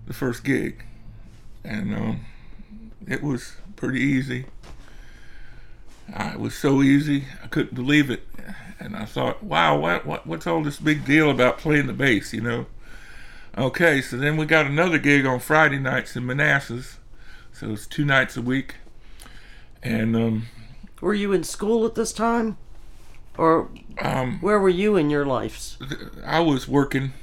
[0.05, 0.83] the first gig.
[1.63, 2.25] And um,
[3.07, 4.45] it was pretty easy.
[6.13, 8.21] Uh, it was so easy, I couldn't believe it.
[8.79, 12.33] And I thought, wow, what, what, what's all this big deal about playing the bass,
[12.33, 12.67] you know?
[13.57, 16.97] Okay, so then we got another gig on Friday nights in Manassas.
[17.51, 18.75] So it's two nights a week.
[19.81, 20.43] And um,
[21.01, 22.57] Were you in school at this time?
[23.37, 23.69] Or
[23.99, 25.77] um, where were you in your lives?
[26.25, 27.13] I was working,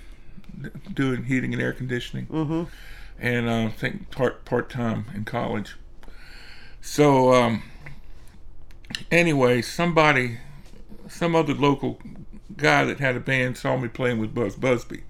[0.93, 2.65] doing heating and air conditioning, Mm-hmm.
[3.19, 5.77] and uh, I think part part time in college.
[6.81, 7.63] So um,
[9.11, 10.39] anyway, somebody,
[11.09, 11.99] some other local
[12.57, 15.03] guy that had a band saw me playing with Buzz Busby.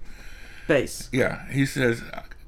[0.67, 1.09] Bass.
[1.11, 2.01] Yeah, he says,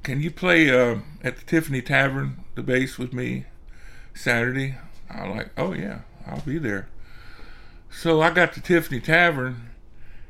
[0.04, 3.46] "Can you play uh, at the Tiffany Tavern the bass with me
[4.16, 4.76] Saturday?"
[5.10, 6.88] I'm like, "Oh yeah, I'll be there."
[7.98, 9.72] So I got to Tiffany Tavern,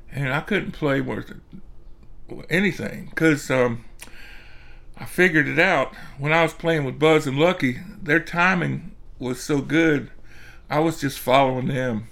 [0.09, 1.33] and I couldn't play worth
[2.49, 3.83] anything because um,
[4.97, 7.79] I figured it out when I was playing with Buzz and Lucky.
[8.01, 10.11] Their timing was so good,
[10.69, 12.07] I was just following them.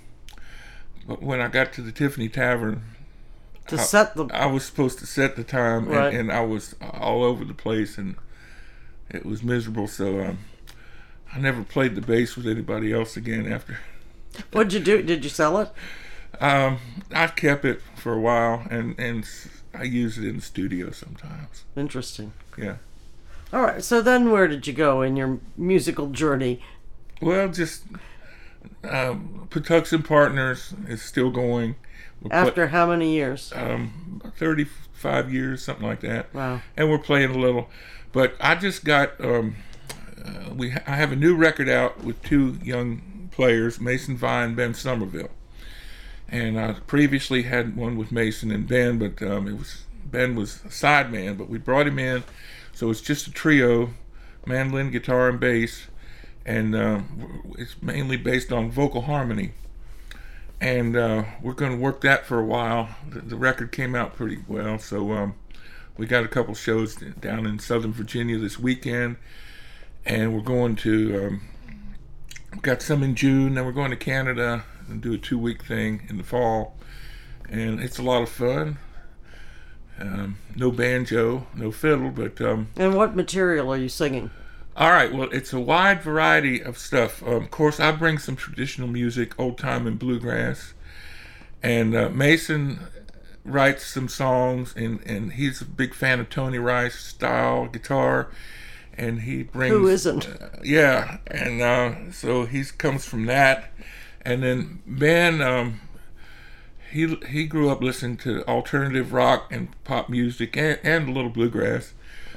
[1.08, 2.84] But when I got to the Tiffany Tavern,
[3.68, 6.08] To I- set the I was supposed to set the time, Right.
[6.08, 8.16] and, and I was all over the place, and
[9.10, 9.88] it was miserable.
[9.88, 10.40] So um,
[11.34, 13.78] I never played the bass with anybody else again after.
[14.52, 15.02] What'd you do?
[15.02, 15.70] Did you sell it?
[16.42, 16.80] Um,
[17.14, 19.28] I kept it for a while, and and
[19.74, 21.64] I use it in the studio sometimes.
[21.76, 22.34] Interesting.
[22.58, 22.78] Yeah.
[23.54, 23.84] All right.
[23.84, 26.62] So then, where did you go in your musical journey?
[27.22, 27.84] Well, just
[28.84, 31.76] um, Patuxent Partners is still going.
[32.22, 33.52] We're After how many years?
[33.56, 36.34] um, 35 years, something like that.
[36.34, 36.62] Wow.
[36.76, 37.70] and we're playing a little.
[38.12, 39.56] But I just got um,
[40.24, 43.02] uh, we I have a new record out with two young
[43.36, 45.30] players, Mason Via, Ben Somerville,
[46.30, 50.58] and I previously had one with Mason and Ben, but um, it was Ben was
[50.64, 52.24] a sideman, but we brought him in,
[52.74, 53.90] so it's just a trio,
[54.46, 55.88] mandolin, guitar, and bass,
[56.46, 59.52] and um, it's mainly based on vocal harmony.
[60.62, 62.88] And uh, we're going to work that for a while.
[63.10, 65.36] The, the record came out pretty well, so um,
[65.98, 69.18] we got a couple shows down in Southern Virginia this weekend,
[70.06, 71.42] and we're going to um,
[72.62, 73.56] got some in June.
[73.56, 76.76] Then we're going to Canada and do a two week thing in the fall,
[77.50, 78.78] and it's a lot of fun.
[80.00, 84.30] Um, no banjo, no fiddle, but um, And what material are you singing?
[84.76, 85.14] all right.
[85.14, 87.24] Well, it's a wide variety of stuff.
[87.24, 90.74] Um, of course, I bring some traditional music, old time and bluegrass,
[91.64, 92.80] and uh, Mason
[93.46, 98.30] writes some songs, and and he's a big fan of Tony Rice style guitar,
[98.98, 100.28] and he brings Who isn't?
[100.28, 103.72] uh, yeah, and uh, so he comes from that,
[104.22, 105.82] and then Ben, um,
[106.92, 111.30] he he grew up listening to alternative rock and pop music and, and a little
[111.30, 111.94] bluegrass.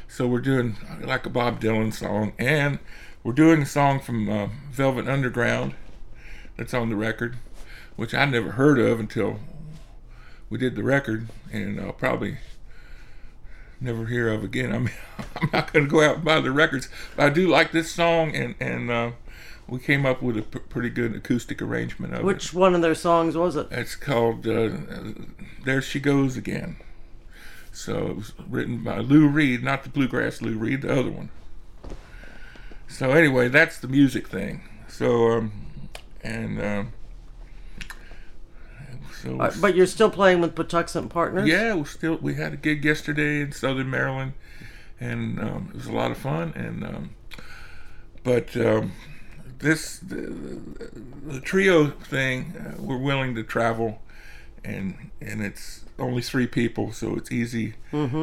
[0.09, 2.79] So we're doing like a Bob Dylan song, and
[3.23, 5.75] we're doing a song from uh, Velvet Underground
[6.57, 7.37] that's on the record,
[7.97, 9.39] which I never heard of until
[10.51, 12.39] we did the record, and I'll probably
[13.81, 14.73] never hear of again.
[14.73, 14.91] I mean,
[15.37, 17.91] I'm not going to go out and buy the records, but I do like this
[17.91, 19.11] song, and and uh,
[19.67, 22.25] we came up with a p- pretty good acoustic arrangement of it.
[22.25, 23.69] Which one of their songs was it?
[23.71, 24.71] It's called uh,
[25.65, 26.77] "There She Goes Again."
[27.73, 31.31] So it was written by Lou Reed, not the bluegrass Lou Reed, the other one.
[32.89, 34.63] So anyway, that's the music thing.
[34.89, 35.53] So um,
[36.23, 36.93] and um,
[39.23, 41.49] so Uh, But you're still playing with Patuxent Partners?
[41.49, 44.33] yeah, we still we had a gig yesterday in Southern Maryland,
[45.01, 46.53] and um, it was a lot of fun.
[46.57, 47.11] And um,
[48.25, 48.93] but um,
[49.59, 50.61] this the,
[51.27, 54.01] the trio thing, uh, we're willing to travel,
[54.65, 57.75] and and it's only three people, so it's easy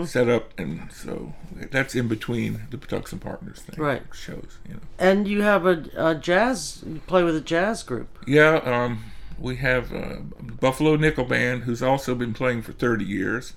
[0.06, 1.34] set up, and so
[1.72, 4.02] that's in between the Patuxent Partners thing Right.
[4.14, 4.80] shows, you know.
[4.98, 8.08] And you have a, a jazz, you play with a jazz group.
[8.26, 9.04] Yeah, um,
[9.38, 10.18] we have uh,
[10.60, 13.54] Buffalo Nickel Band, who's also been playing for 30 years.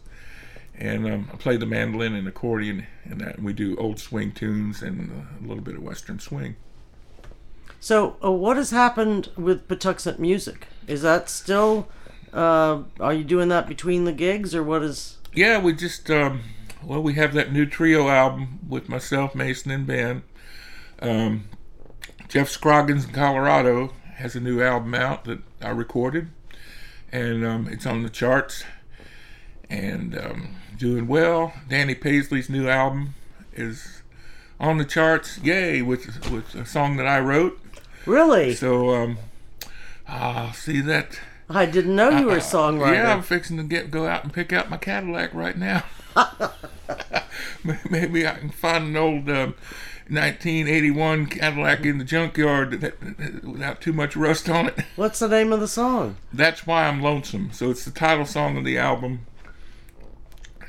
[0.75, 3.37] And um, I play the mandolin and accordion and that.
[3.37, 6.57] And we do old swing tunes and a little bit of western swing.
[7.81, 10.67] So, uh, what has happened with Patuxent Music?
[10.87, 11.88] Is that still,
[12.33, 15.19] uh, are you doing that between the gigs or what is.
[15.33, 16.43] Yeah, we just, um,
[16.83, 20.23] well, we have that new trio album with myself, Mason, and Ben.
[21.01, 21.49] Um,
[22.29, 26.28] Jeff Scroggins in Colorado has a new album out that I recorded,
[27.12, 28.64] and um, it's on the charts
[29.70, 31.52] and um, doing well.
[31.68, 33.14] Danny Paisley's new album
[33.52, 34.02] is
[34.59, 37.61] on the charts, yay, with, with a song that I wrote.
[38.07, 38.54] Really?
[38.54, 39.18] So, um,
[40.09, 41.20] ah, see that.
[41.48, 42.94] I didn't know you were a songwriter.
[42.94, 45.85] Yeah, I'm fixing to get go out and pick out my Cadillac right now.
[47.90, 49.54] Maybe I can find an old um,
[50.11, 54.79] 1981 Cadillac in the junkyard that, that, without too much rust on it.
[54.97, 56.16] What's the name of the song?
[56.33, 57.51] That's why I'm lonesome.
[57.53, 59.27] So it's the title song of the album,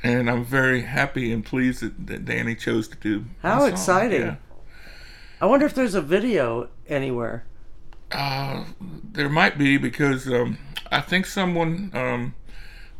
[0.02, 3.24] and I'm very happy and pleased that, that Danny chose to do.
[3.42, 3.68] How song.
[3.70, 4.20] exciting.
[4.20, 4.36] Yeah.
[5.40, 7.44] I wonder if there's a video anywhere.
[8.12, 10.58] Uh, there might be because um,
[10.90, 12.34] I think someone um,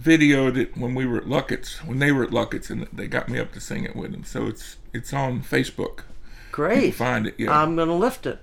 [0.02, 3.28] videoed it when we were at Luckett's, when they were at Luckett's, and they got
[3.28, 4.24] me up to sing it with them.
[4.24, 6.04] So it's it's on Facebook.
[6.52, 6.94] Great.
[6.94, 7.34] find it.
[7.38, 7.52] Yeah.
[7.58, 8.40] I'm going to lift it.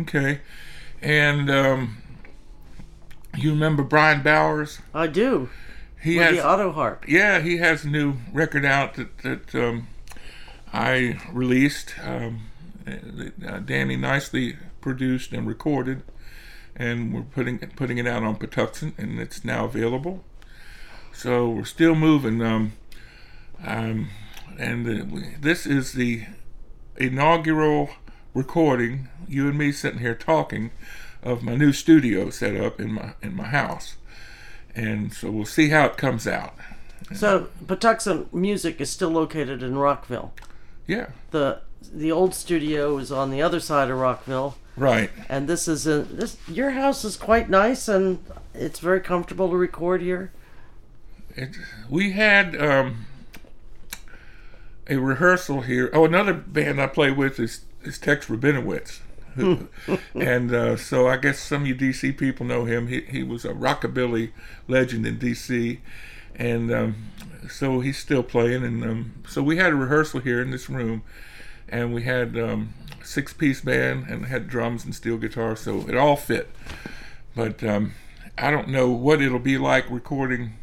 [0.00, 0.40] okay.
[1.02, 2.02] And um,
[3.36, 4.80] you remember Bryan Bowers?
[4.94, 5.48] I do.
[6.02, 7.04] He With has the auto harp.
[7.08, 9.88] yeah, he has a new record out that that um,
[10.72, 11.94] I released.
[12.02, 12.46] Um,
[12.86, 16.02] uh, Danny Knicely produced and recorded,
[16.74, 20.24] and we're putting putting it out on Patuxent, and it's now available.
[21.12, 22.40] So we're still moving.
[22.42, 22.72] Um,
[23.64, 24.08] um,
[24.58, 26.24] and uh, we- this is the
[27.00, 27.90] inaugural
[28.34, 29.08] recording.
[29.26, 30.70] You and me sitting here talking
[31.22, 33.96] of my new studio set up in my in my house,
[34.74, 36.54] and so we'll see how it comes out.
[37.14, 40.32] So, Patuxent Music is still located in Rockville.
[40.86, 41.60] Yeah, The
[41.92, 45.10] the old studio is on the other side of Rockville, right.
[45.28, 49.56] and this is a this your house is quite nice and it's very comfortable to
[49.56, 50.32] record here.
[51.36, 51.56] It,
[51.88, 53.06] we had um,
[54.90, 55.88] a rehearsal here.
[55.94, 59.00] Oh, another band I play with is is Tex Rubinowitz.
[59.36, 59.68] who-
[60.14, 62.88] and uh, so I guess some of you DC people know him.
[62.88, 64.32] He he was a rockabilly
[64.68, 65.78] legend in DC,
[66.36, 66.96] and um,
[67.48, 68.64] so he's still playing.
[68.64, 71.02] And um, so we had a rehearsal here in this room,
[71.68, 75.96] and we had um, six piece band and had drums and steel guitar, so it
[75.96, 76.50] all fit.
[77.36, 77.92] But um,
[78.36, 80.54] I don't know what it'll be like recording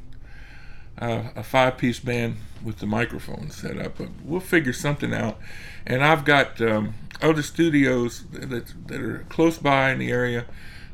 [1.00, 5.38] uh, a five piece band with the microphone set up, but we'll figure something out.
[5.86, 10.46] And I've got um, other studios that that are close by in the area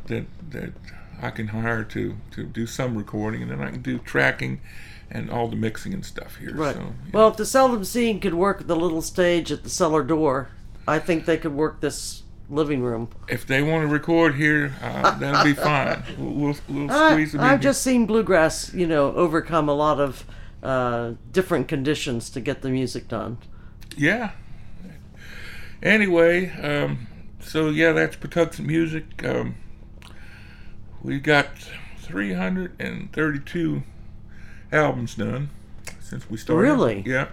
[0.07, 0.73] that that
[1.21, 4.61] I can hire to to do some recording, and then I can do tracking
[5.09, 6.53] and all the mixing and stuff here.
[6.53, 6.75] Right.
[6.75, 6.93] So.
[7.11, 10.49] Well, if the Seldom Scene could work the little stage at the cellar door,
[10.87, 13.09] I think they could work this living room.
[13.29, 16.03] if they want to record here, uh, that'll be fine.
[16.17, 17.47] We'll we'll, squeeze them in.
[17.47, 20.25] I've just seen bluegrass, you know, overcome a lot of
[20.63, 23.37] uh, different conditions to get the music done.
[23.97, 24.31] yeah.
[25.81, 27.07] Anyway, um,
[27.41, 29.21] so yeah, that's Patuxent Music.
[29.25, 29.55] Um,
[31.01, 31.47] we got
[31.99, 33.83] 332
[34.71, 35.49] albums done
[35.99, 36.61] since we started.
[36.69, 37.03] Really?
[37.05, 37.27] Yeah.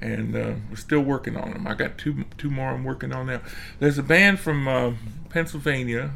[0.00, 1.66] and uh, we're still working on them.
[1.66, 3.40] I got two two more I'm working on now.
[3.80, 4.92] There's a band from uh,
[5.28, 6.12] Pennsylvania,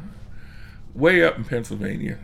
[0.93, 2.17] way up in Pennsylvania,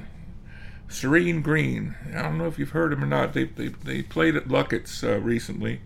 [0.88, 1.96] Serene Green.
[2.16, 3.34] I don't know if you've heard them or not.
[3.34, 5.82] They they, they played at Luckett's uh, recently,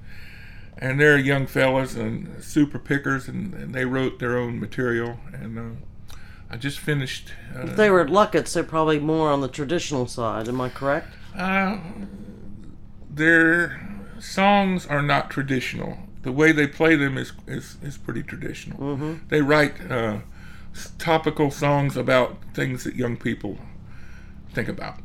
[0.78, 5.20] and they're young fellas and super pickers, and, and they wrote their own material.
[5.34, 6.16] And uh,
[6.50, 7.34] I just finished.
[7.56, 10.48] Uh, If they were at Luckett's, they're probably more on the traditional side.
[10.48, 11.14] Am I correct?
[11.36, 11.78] Uh,
[13.10, 13.80] their
[14.20, 15.98] songs are not traditional.
[16.24, 19.18] The way they play them is is, is pretty traditional.
[19.30, 20.20] They write uh,
[20.98, 23.58] topical songs about things that young people
[24.54, 25.00] think about.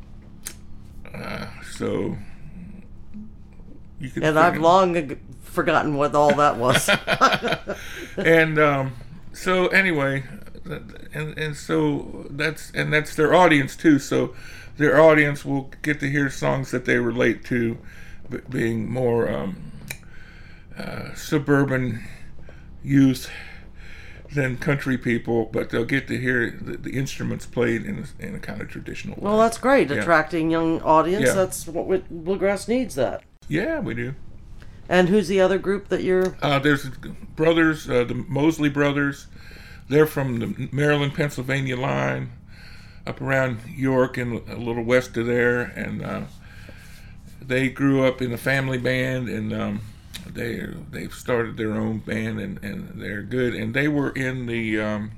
[1.15, 2.17] Uh, so
[4.01, 4.23] you can.
[4.25, 6.89] And I've figure- long ag- forgotten what all that was.
[8.17, 8.93] and um,
[9.33, 10.25] so anyway,
[11.13, 13.99] and and so that's and that's their audience too.
[13.99, 14.35] So
[14.77, 17.79] their audience will get to hear songs that they relate to,
[18.51, 19.71] being more um,
[20.77, 22.03] uh, suburban
[22.83, 23.31] youth
[24.35, 28.35] than country people, but they'll get to hear the, the instruments played in a, in
[28.35, 29.23] a kind of traditional way.
[29.23, 29.91] well, that's great.
[29.91, 29.97] Yeah.
[29.97, 31.27] Attracting young audience.
[31.27, 31.35] Yeah.
[31.35, 32.95] That's what we, bluegrass needs.
[32.97, 33.23] That.
[33.49, 34.15] yeah, we do.
[34.89, 36.37] And who's the other group that you're?
[36.43, 36.91] Uh, there's
[37.37, 39.29] brothers, uh, the Mosley brothers.
[39.89, 42.33] They're from the Maryland, Pennsylvania line,
[43.07, 45.61] up around York and a little west of there.
[45.61, 46.23] And uh,
[47.41, 49.81] they grew up in a family band, and um,
[50.35, 53.55] they they've started their own band, and, and they're good.
[53.55, 55.13] And they were in the um,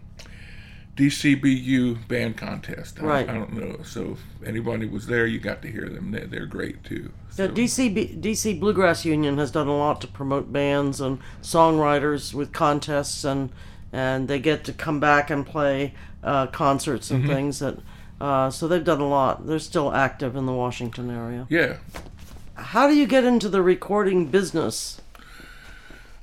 [0.96, 2.98] DCBU band contest.
[3.00, 3.28] I, Right.
[3.28, 3.82] I don't know.
[3.82, 4.12] So
[4.42, 6.10] if anybody was there, you got to hear them.
[6.10, 7.12] They're, they're great too.
[7.36, 11.18] The So- DC B- DC Bluegrass Union has done a lot to promote bands and
[11.42, 13.50] songwriters with contests, and
[13.92, 17.24] and they get to come back and play uh, concerts Mm-hmm.
[17.24, 17.78] and things that.
[18.18, 19.46] Uh, so they've done a lot.
[19.46, 21.46] They're still active in the Washington area.
[21.50, 21.76] yeah.
[22.54, 25.02] How do you get into the recording business?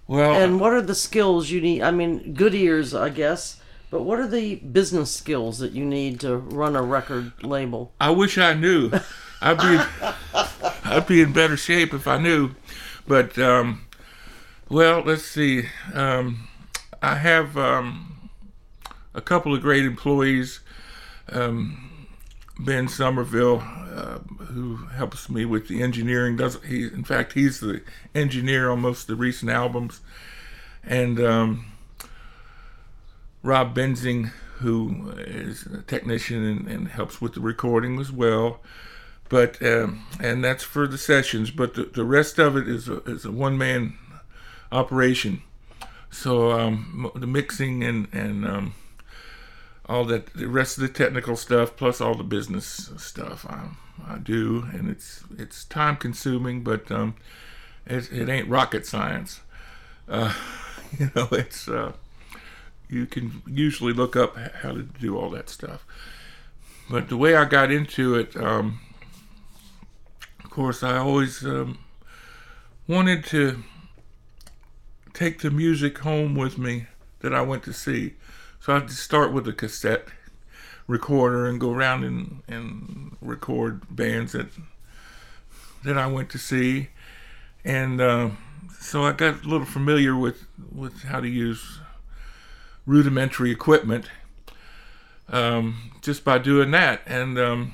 [0.08, 1.82] Well, And what are the skills you need?
[1.82, 3.60] I mean, good ears, I guess.
[3.90, 7.94] But what are the business skills that you need to run a record label?
[8.02, 8.92] I wish I knew.
[9.42, 10.10] I'd be
[10.84, 12.56] I'd be in better shape if I knew.
[13.08, 13.86] But um,
[14.70, 15.66] well, let's see.
[15.94, 16.48] Um,
[17.02, 18.30] I have um,
[19.14, 20.62] a couple of great employees.
[21.30, 22.08] Um,
[22.60, 23.60] ben Somerville,
[23.94, 26.36] uh, who helps me with the engineering.
[26.36, 26.84] Does he?
[26.84, 27.82] In fact, he's the
[28.16, 30.02] engineer on most of the recent albums,
[30.84, 31.66] and um,
[33.44, 38.60] Rob Benzing, who is a technician and, and helps with the recording as well.
[39.30, 41.52] But um, and that's for the sessions.
[41.52, 43.98] But the, the rest of it is a, is a one man
[44.72, 45.42] operation.
[46.10, 48.74] So um, the mixing and and um,
[49.86, 53.70] all that, the rest of the technical stuff, plus all the business stuff, I,
[54.08, 57.16] I do, and it's it's time consuming, but um,
[57.86, 59.42] it, it ain't rocket science.
[60.08, 60.34] Uh,
[61.00, 61.94] you know, it's uh,
[62.90, 65.86] you can usually look up how to do all that stuff.
[66.90, 68.80] But the way I got into it, um,
[70.44, 71.80] of course, I always um,
[72.88, 73.64] wanted to
[75.14, 76.88] take the music home with me
[77.20, 78.14] that I went to see.
[78.60, 80.08] So I had to start with a cassette
[80.88, 84.48] recorder and go around and, and record bands that
[85.84, 86.90] that I went to see.
[87.66, 88.30] And uh,
[88.80, 91.80] so I got a little familiar with, with how to use
[92.86, 94.06] rudimentary equipment
[95.30, 97.02] um, just by doing that.
[97.06, 97.74] And um,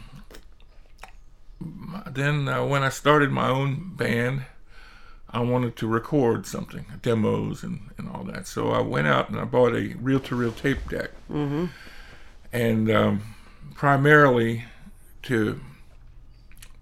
[2.09, 4.43] then uh, when I started my own band,
[5.31, 8.47] I wanted to record something, demos and, and all that.
[8.47, 11.11] So I went out and I bought a reel to reel tape deck.
[11.31, 11.65] Mm-hmm.
[12.51, 13.21] And um,
[13.75, 14.65] primarily
[15.23, 15.59] to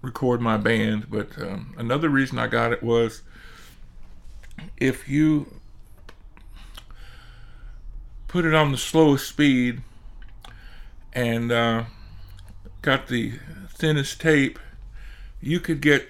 [0.02, 1.10] record my band.
[1.10, 3.22] But um, another reason I got it was
[4.76, 5.60] if you
[8.26, 9.82] put it on the slowest speed
[11.12, 11.84] and uh,
[12.82, 13.34] got the
[13.70, 14.58] thinnest tape,
[15.40, 16.08] you could get,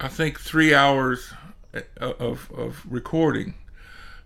[0.00, 1.32] I think, three hours
[1.98, 3.54] of, of recording.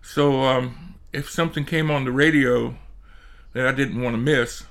[0.01, 2.75] So um, if something came on the radio
[3.53, 4.63] that I didn't want to miss,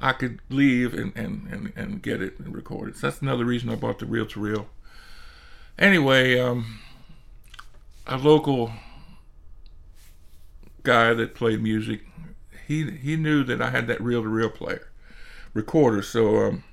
[0.00, 2.96] I could leave and, and, and, and get it and record it.
[2.96, 4.68] So that's another reason I bought the reel to reel.
[5.78, 6.80] Anyway, um,
[8.06, 8.72] a local
[10.82, 12.02] guy that played music,
[12.66, 14.88] he he knew that I had that reel to reel player
[15.54, 16.64] recorder, so um,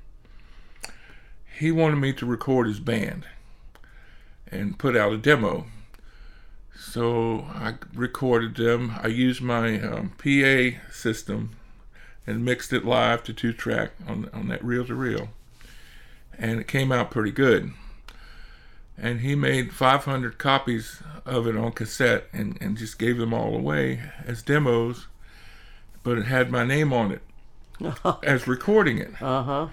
[1.58, 3.26] he wanted me to record his band
[4.48, 5.66] and put out a demo.
[6.78, 8.95] So I recorded them.
[9.01, 11.51] I used my um, PA system
[12.26, 15.30] and mixed it live to two track on on that reel to reel,
[16.38, 17.72] and it came out pretty good.
[18.97, 23.55] and he made 500 copies of it on cassette and, and just gave them all
[23.55, 25.07] away as demos,
[26.03, 27.22] but it had my name on it
[28.24, 29.22] as recording it.
[29.22, 29.67] Uh huh.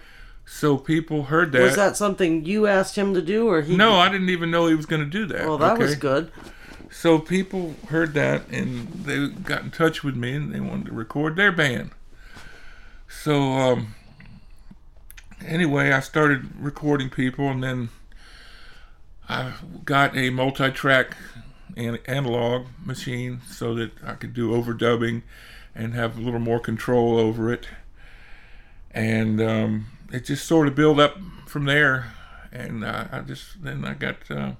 [0.46, 1.60] So people heard that.
[1.62, 3.76] Was that something you asked him to do, or he?
[3.76, 5.46] no, I didn't even know he was going to do that.
[5.46, 6.30] Well, that was good.
[6.90, 10.92] So people heard that and they got in touch with me and they wanted to
[10.92, 11.90] record their band.
[13.08, 13.94] So um,
[15.44, 17.88] anyway, I started recording people and then
[19.28, 19.52] I
[19.84, 21.16] got a multi-track
[21.76, 25.22] an- analog machine so that I could do overdubbing
[25.74, 27.68] and have a little more control over it.
[28.90, 32.12] And um, it just sort of built up from there.
[32.50, 34.52] And uh, I just then I got uh,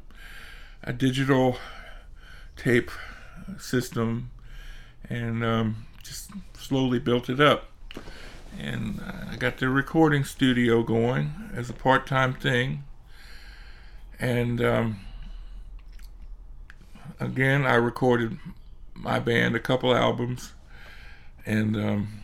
[0.85, 1.57] a digital
[2.59, 2.91] tape
[3.59, 4.31] system
[5.09, 7.71] and um, just slowly built it up.
[8.59, 9.01] And
[9.31, 12.85] I got the recording studio going as a part time thing.
[14.19, 15.01] And um,
[17.21, 18.39] again, I recorded
[18.95, 20.53] my band a couple albums.
[21.47, 22.23] And um,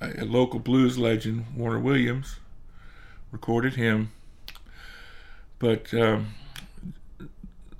[0.00, 2.36] a, a local blues legend, Warner Williams,
[3.30, 4.12] recorded him.
[5.58, 6.34] But um,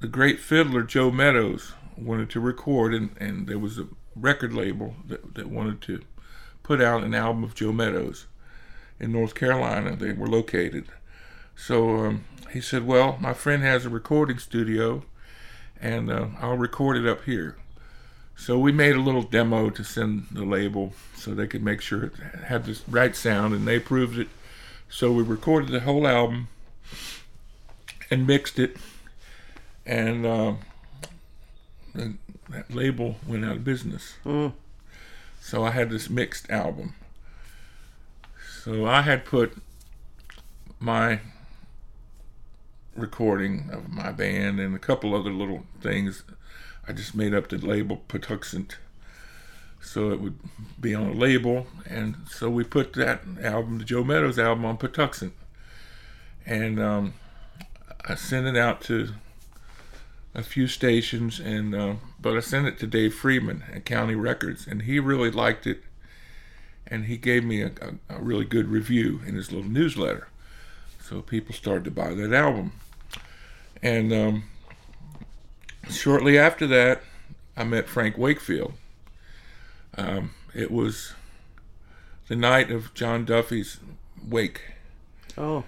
[0.01, 4.95] the great fiddler Joe Meadows wanted to record, and, and there was a record label
[5.07, 6.03] that, that wanted to
[6.63, 8.27] put out an album of Joe Meadows
[8.99, 9.97] in North Carolina.
[9.97, 10.87] They were located.
[11.55, 15.05] So um, he said, Well, my friend has a recording studio,
[15.81, 17.57] and uh, I'll record it up here.
[18.37, 22.05] So we made a little demo to send the label so they could make sure
[22.05, 22.13] it
[22.45, 24.29] had the right sound, and they approved it.
[24.89, 26.49] So we recorded the whole album
[28.11, 28.77] and mixed it,
[29.87, 30.55] and uh,
[31.97, 34.15] that label went out of business.
[34.25, 34.53] Mm.
[35.41, 36.95] So I had this mixed album.
[38.63, 39.57] So I had put
[40.79, 41.21] my
[42.97, 46.25] recording of my band and a couple other little things.
[46.89, 48.77] I just made up the label Patuxent
[49.87, 50.39] so it would
[50.81, 51.67] be on a label.
[51.89, 55.33] And so we put that album, the Joe Meadows album, on Patuxent.
[56.45, 57.15] And um,
[58.05, 59.11] I sent it out to
[60.37, 64.66] a few stations, and uh, but I sent it to Dave Freeman at County Records,
[64.66, 65.82] and he really liked it,
[66.87, 70.28] and he gave me a, a, a really good review in his little newsletter.
[71.01, 72.72] So people started to buy that album,
[73.82, 74.45] and um,
[75.89, 77.01] shortly after that,
[77.57, 78.74] I met Frank Wakefield.
[79.97, 81.14] Um, it was
[82.28, 83.78] the night of John Duffy's
[84.28, 84.61] wake.
[85.39, 85.64] Oh,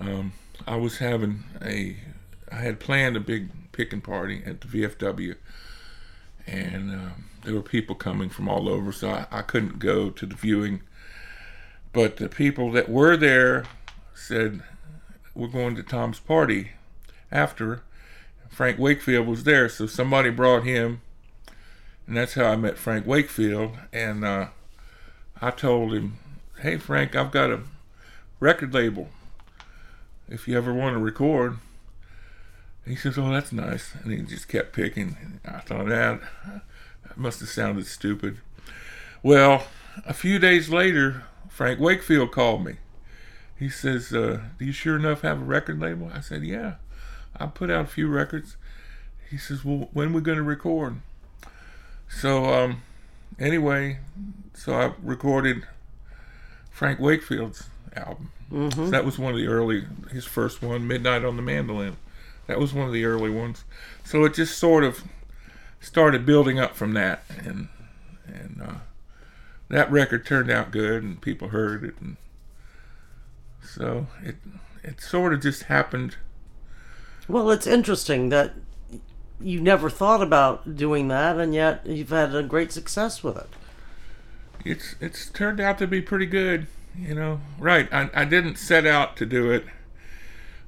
[0.00, 0.32] Um,
[0.66, 1.96] I was having a,
[2.50, 5.36] I had planned a big picking party at the VFW,
[6.46, 10.26] and um, there were people coming from all over, so I, I couldn't go to
[10.26, 10.82] the viewing.
[11.92, 13.64] But the people that were there
[14.14, 14.62] said,
[15.34, 16.72] "We're going to Tom's party
[17.30, 17.82] after."
[18.48, 21.02] Frank Wakefield was there, so somebody brought him,
[22.06, 23.76] and that's how I met Frank Wakefield.
[23.92, 24.48] And uh,
[25.42, 26.18] I told him,
[26.60, 27.62] "Hey, Frank, I've got a
[28.40, 29.10] record label.
[30.28, 31.58] If you ever want to record."
[32.86, 35.40] He says, "Oh, that's nice," and he just kept picking.
[35.44, 36.20] I thought that,
[37.02, 38.38] that must have sounded stupid.
[39.22, 39.66] Well,
[40.04, 42.76] a few days later, Frank Wakefield called me.
[43.56, 46.74] He says, uh, "Do you sure enough have a record label?" I said, "Yeah,
[47.38, 48.56] I put out a few records."
[49.30, 51.00] He says, "Well, when we going to record?"
[52.08, 52.82] So, um,
[53.38, 53.98] anyway,
[54.54, 55.66] so I recorded
[56.70, 58.30] Frank Wakefield's album.
[58.50, 61.96] So that was one of the early, his first one, Midnight on the Mandolin.
[62.46, 63.64] That was one of the early ones.
[64.04, 65.02] So it just sort of
[65.80, 67.68] started building up from that, and
[68.26, 68.74] and uh,
[69.68, 72.16] that record turned out good, and people heard it, and
[73.62, 74.36] so it
[74.82, 76.16] it sort of just happened.
[77.28, 78.54] well, it's interesting that
[79.40, 83.48] you never thought about doing that, and yet you've had a great success with it.
[84.64, 86.66] It's it's turned out to be pretty good,
[86.96, 87.40] you know.
[87.58, 89.64] Right, I I didn't set out to do it.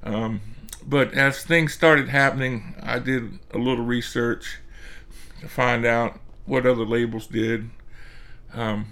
[0.03, 0.41] Um,
[0.89, 4.57] but as things started happening, I did a little research
[5.39, 7.69] to find out what other labels did.
[8.53, 8.87] Um,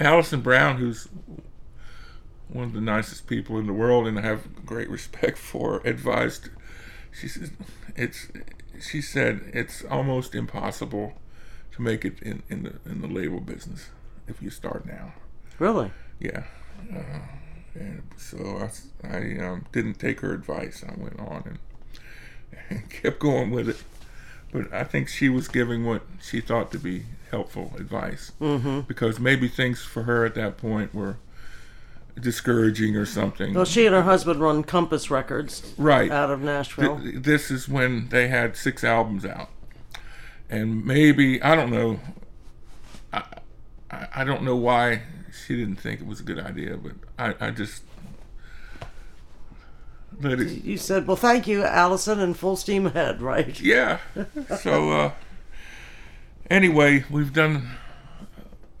[0.00, 1.08] Alison Brown, who's
[2.48, 6.48] one of the nicest people in the world and I have great respect for, advised.
[7.12, 7.50] She said,
[7.94, 8.28] "It's,"
[8.80, 11.18] she said, "It's almost impossible
[11.72, 13.90] to make it in, in the in the label business
[14.26, 15.12] if you start now."
[15.58, 15.90] Really?
[16.18, 16.44] Yeah.
[16.90, 17.20] Uh,
[17.78, 18.68] and so
[19.04, 20.84] I, I um, didn't take her advice.
[20.86, 21.58] I went on and,
[22.70, 23.82] and kept going with it.
[24.52, 28.80] But I think she was giving what she thought to be helpful advice Mm-hmm.
[28.80, 31.18] because maybe things for her at that point were
[32.18, 33.54] discouraging or something.
[33.54, 36.10] Well, she and her husband run Compass Records right.
[36.10, 36.98] out of Nashville.
[37.00, 39.50] Th- this is when they had six albums out,
[40.50, 42.00] and maybe I don't know.
[43.12, 43.22] I
[43.90, 45.02] I, I don't know why
[45.46, 47.82] she didn't think it was a good idea, but I, I just
[50.20, 50.64] let it.
[50.64, 53.58] you said, "Well, thank you, Alison," and full steam ahead, right?
[53.60, 53.98] Yeah.
[54.58, 55.12] So uh,
[56.50, 57.68] anyway, we've done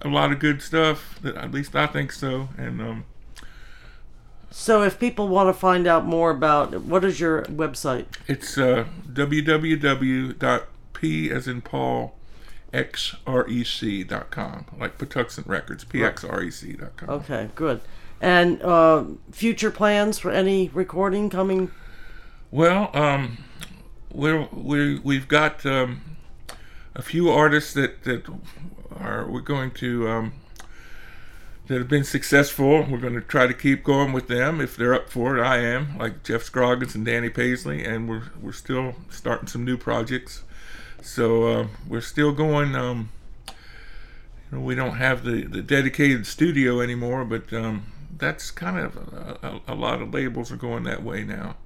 [0.02, 1.18] a lot of good stuff.
[1.22, 3.04] That at least I think so, and um,
[4.50, 8.06] So, if people want to find out more about, what is your website?
[8.26, 10.50] It's uh, www.p
[11.30, 12.14] as in Paul
[12.72, 17.10] xrec.com, like Patuxent Records, pxrec.com.
[17.10, 17.80] Okay, good.
[18.20, 21.70] And uh, future plans for any recording coming?
[22.50, 23.38] Well, um,
[24.12, 26.02] we're, we we've got um,
[26.94, 28.28] a few artists that that
[28.96, 30.32] are we're going to um,
[31.68, 32.82] that have been successful.
[32.82, 35.42] We're going to try to keep going with them if they're up for it.
[35.42, 39.76] I am, like Jeff Scroggins and Danny Paisley, and we're we're still starting some new
[39.76, 40.42] projects.
[41.08, 42.74] So uh, we're still going.
[42.74, 43.10] Um,
[43.48, 48.96] you know, we don't have the, the dedicated studio anymore, but um, that's kind of
[48.96, 51.56] a, a, a lot of labels are going that way now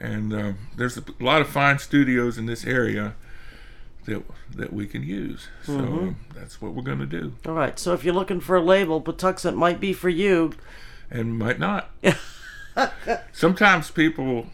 [0.00, 3.14] and um, there's a lot of fine studios in this area
[4.06, 4.22] that
[4.54, 5.48] that we can use.
[5.62, 7.78] So um, that's what we're going to do, All right.
[7.78, 10.54] So, if you're looking for a label, Patuxent might be for you.
[11.10, 11.90] and might not.
[13.32, 14.46] Sometimes people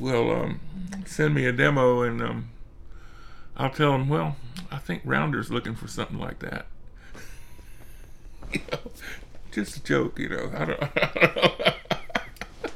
[0.00, 0.60] will um,
[1.04, 2.48] send me a demo, and um,
[3.60, 4.36] I'll tell them, "Well,
[4.70, 6.66] I think Rounder's looking for something like that."
[8.52, 8.78] you know,
[9.52, 10.50] just a joke, you know.
[10.56, 10.82] I don't.
[10.96, 12.72] I don't.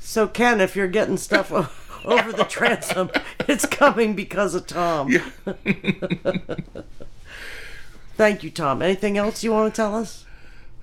[0.00, 1.52] So, Ken, if you're getting stuff
[2.06, 5.10] over the transom, it's coming because of Tom.
[5.10, 5.28] yeah.
[8.16, 8.80] Thank you, Tom.
[8.80, 10.24] Anything else you want to tell us?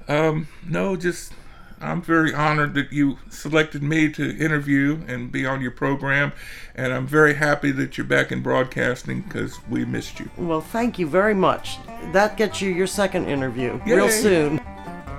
[0.08, 1.34] Um, no, just
[1.82, 6.32] I'm very honored that you selected me to interview and be on your program,
[6.76, 10.30] and I'm very happy that you're back in broadcasting because we missed you.
[10.38, 11.78] Well, thank you very much.
[12.12, 14.58] That gets you your second interview real soon.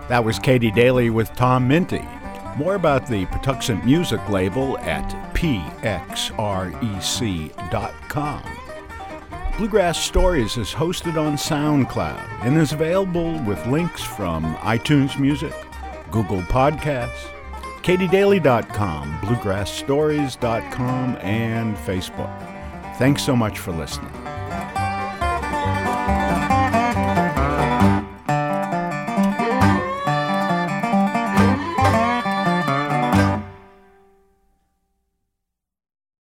[0.08, 2.06] That was Katy Daley with Tom Mindte.
[2.56, 5.82] More about the Patuxent Music label at pxrec.com.
[9.58, 15.54] Bluegrass Stories is hosted on SoundCloud and is available with links from iTunes Music,
[16.12, 17.28] Google Podcasts,
[17.82, 22.96] katydaley.com, bluegrassstories.com, and Facebook.
[22.98, 24.12] Thanks so much for listening.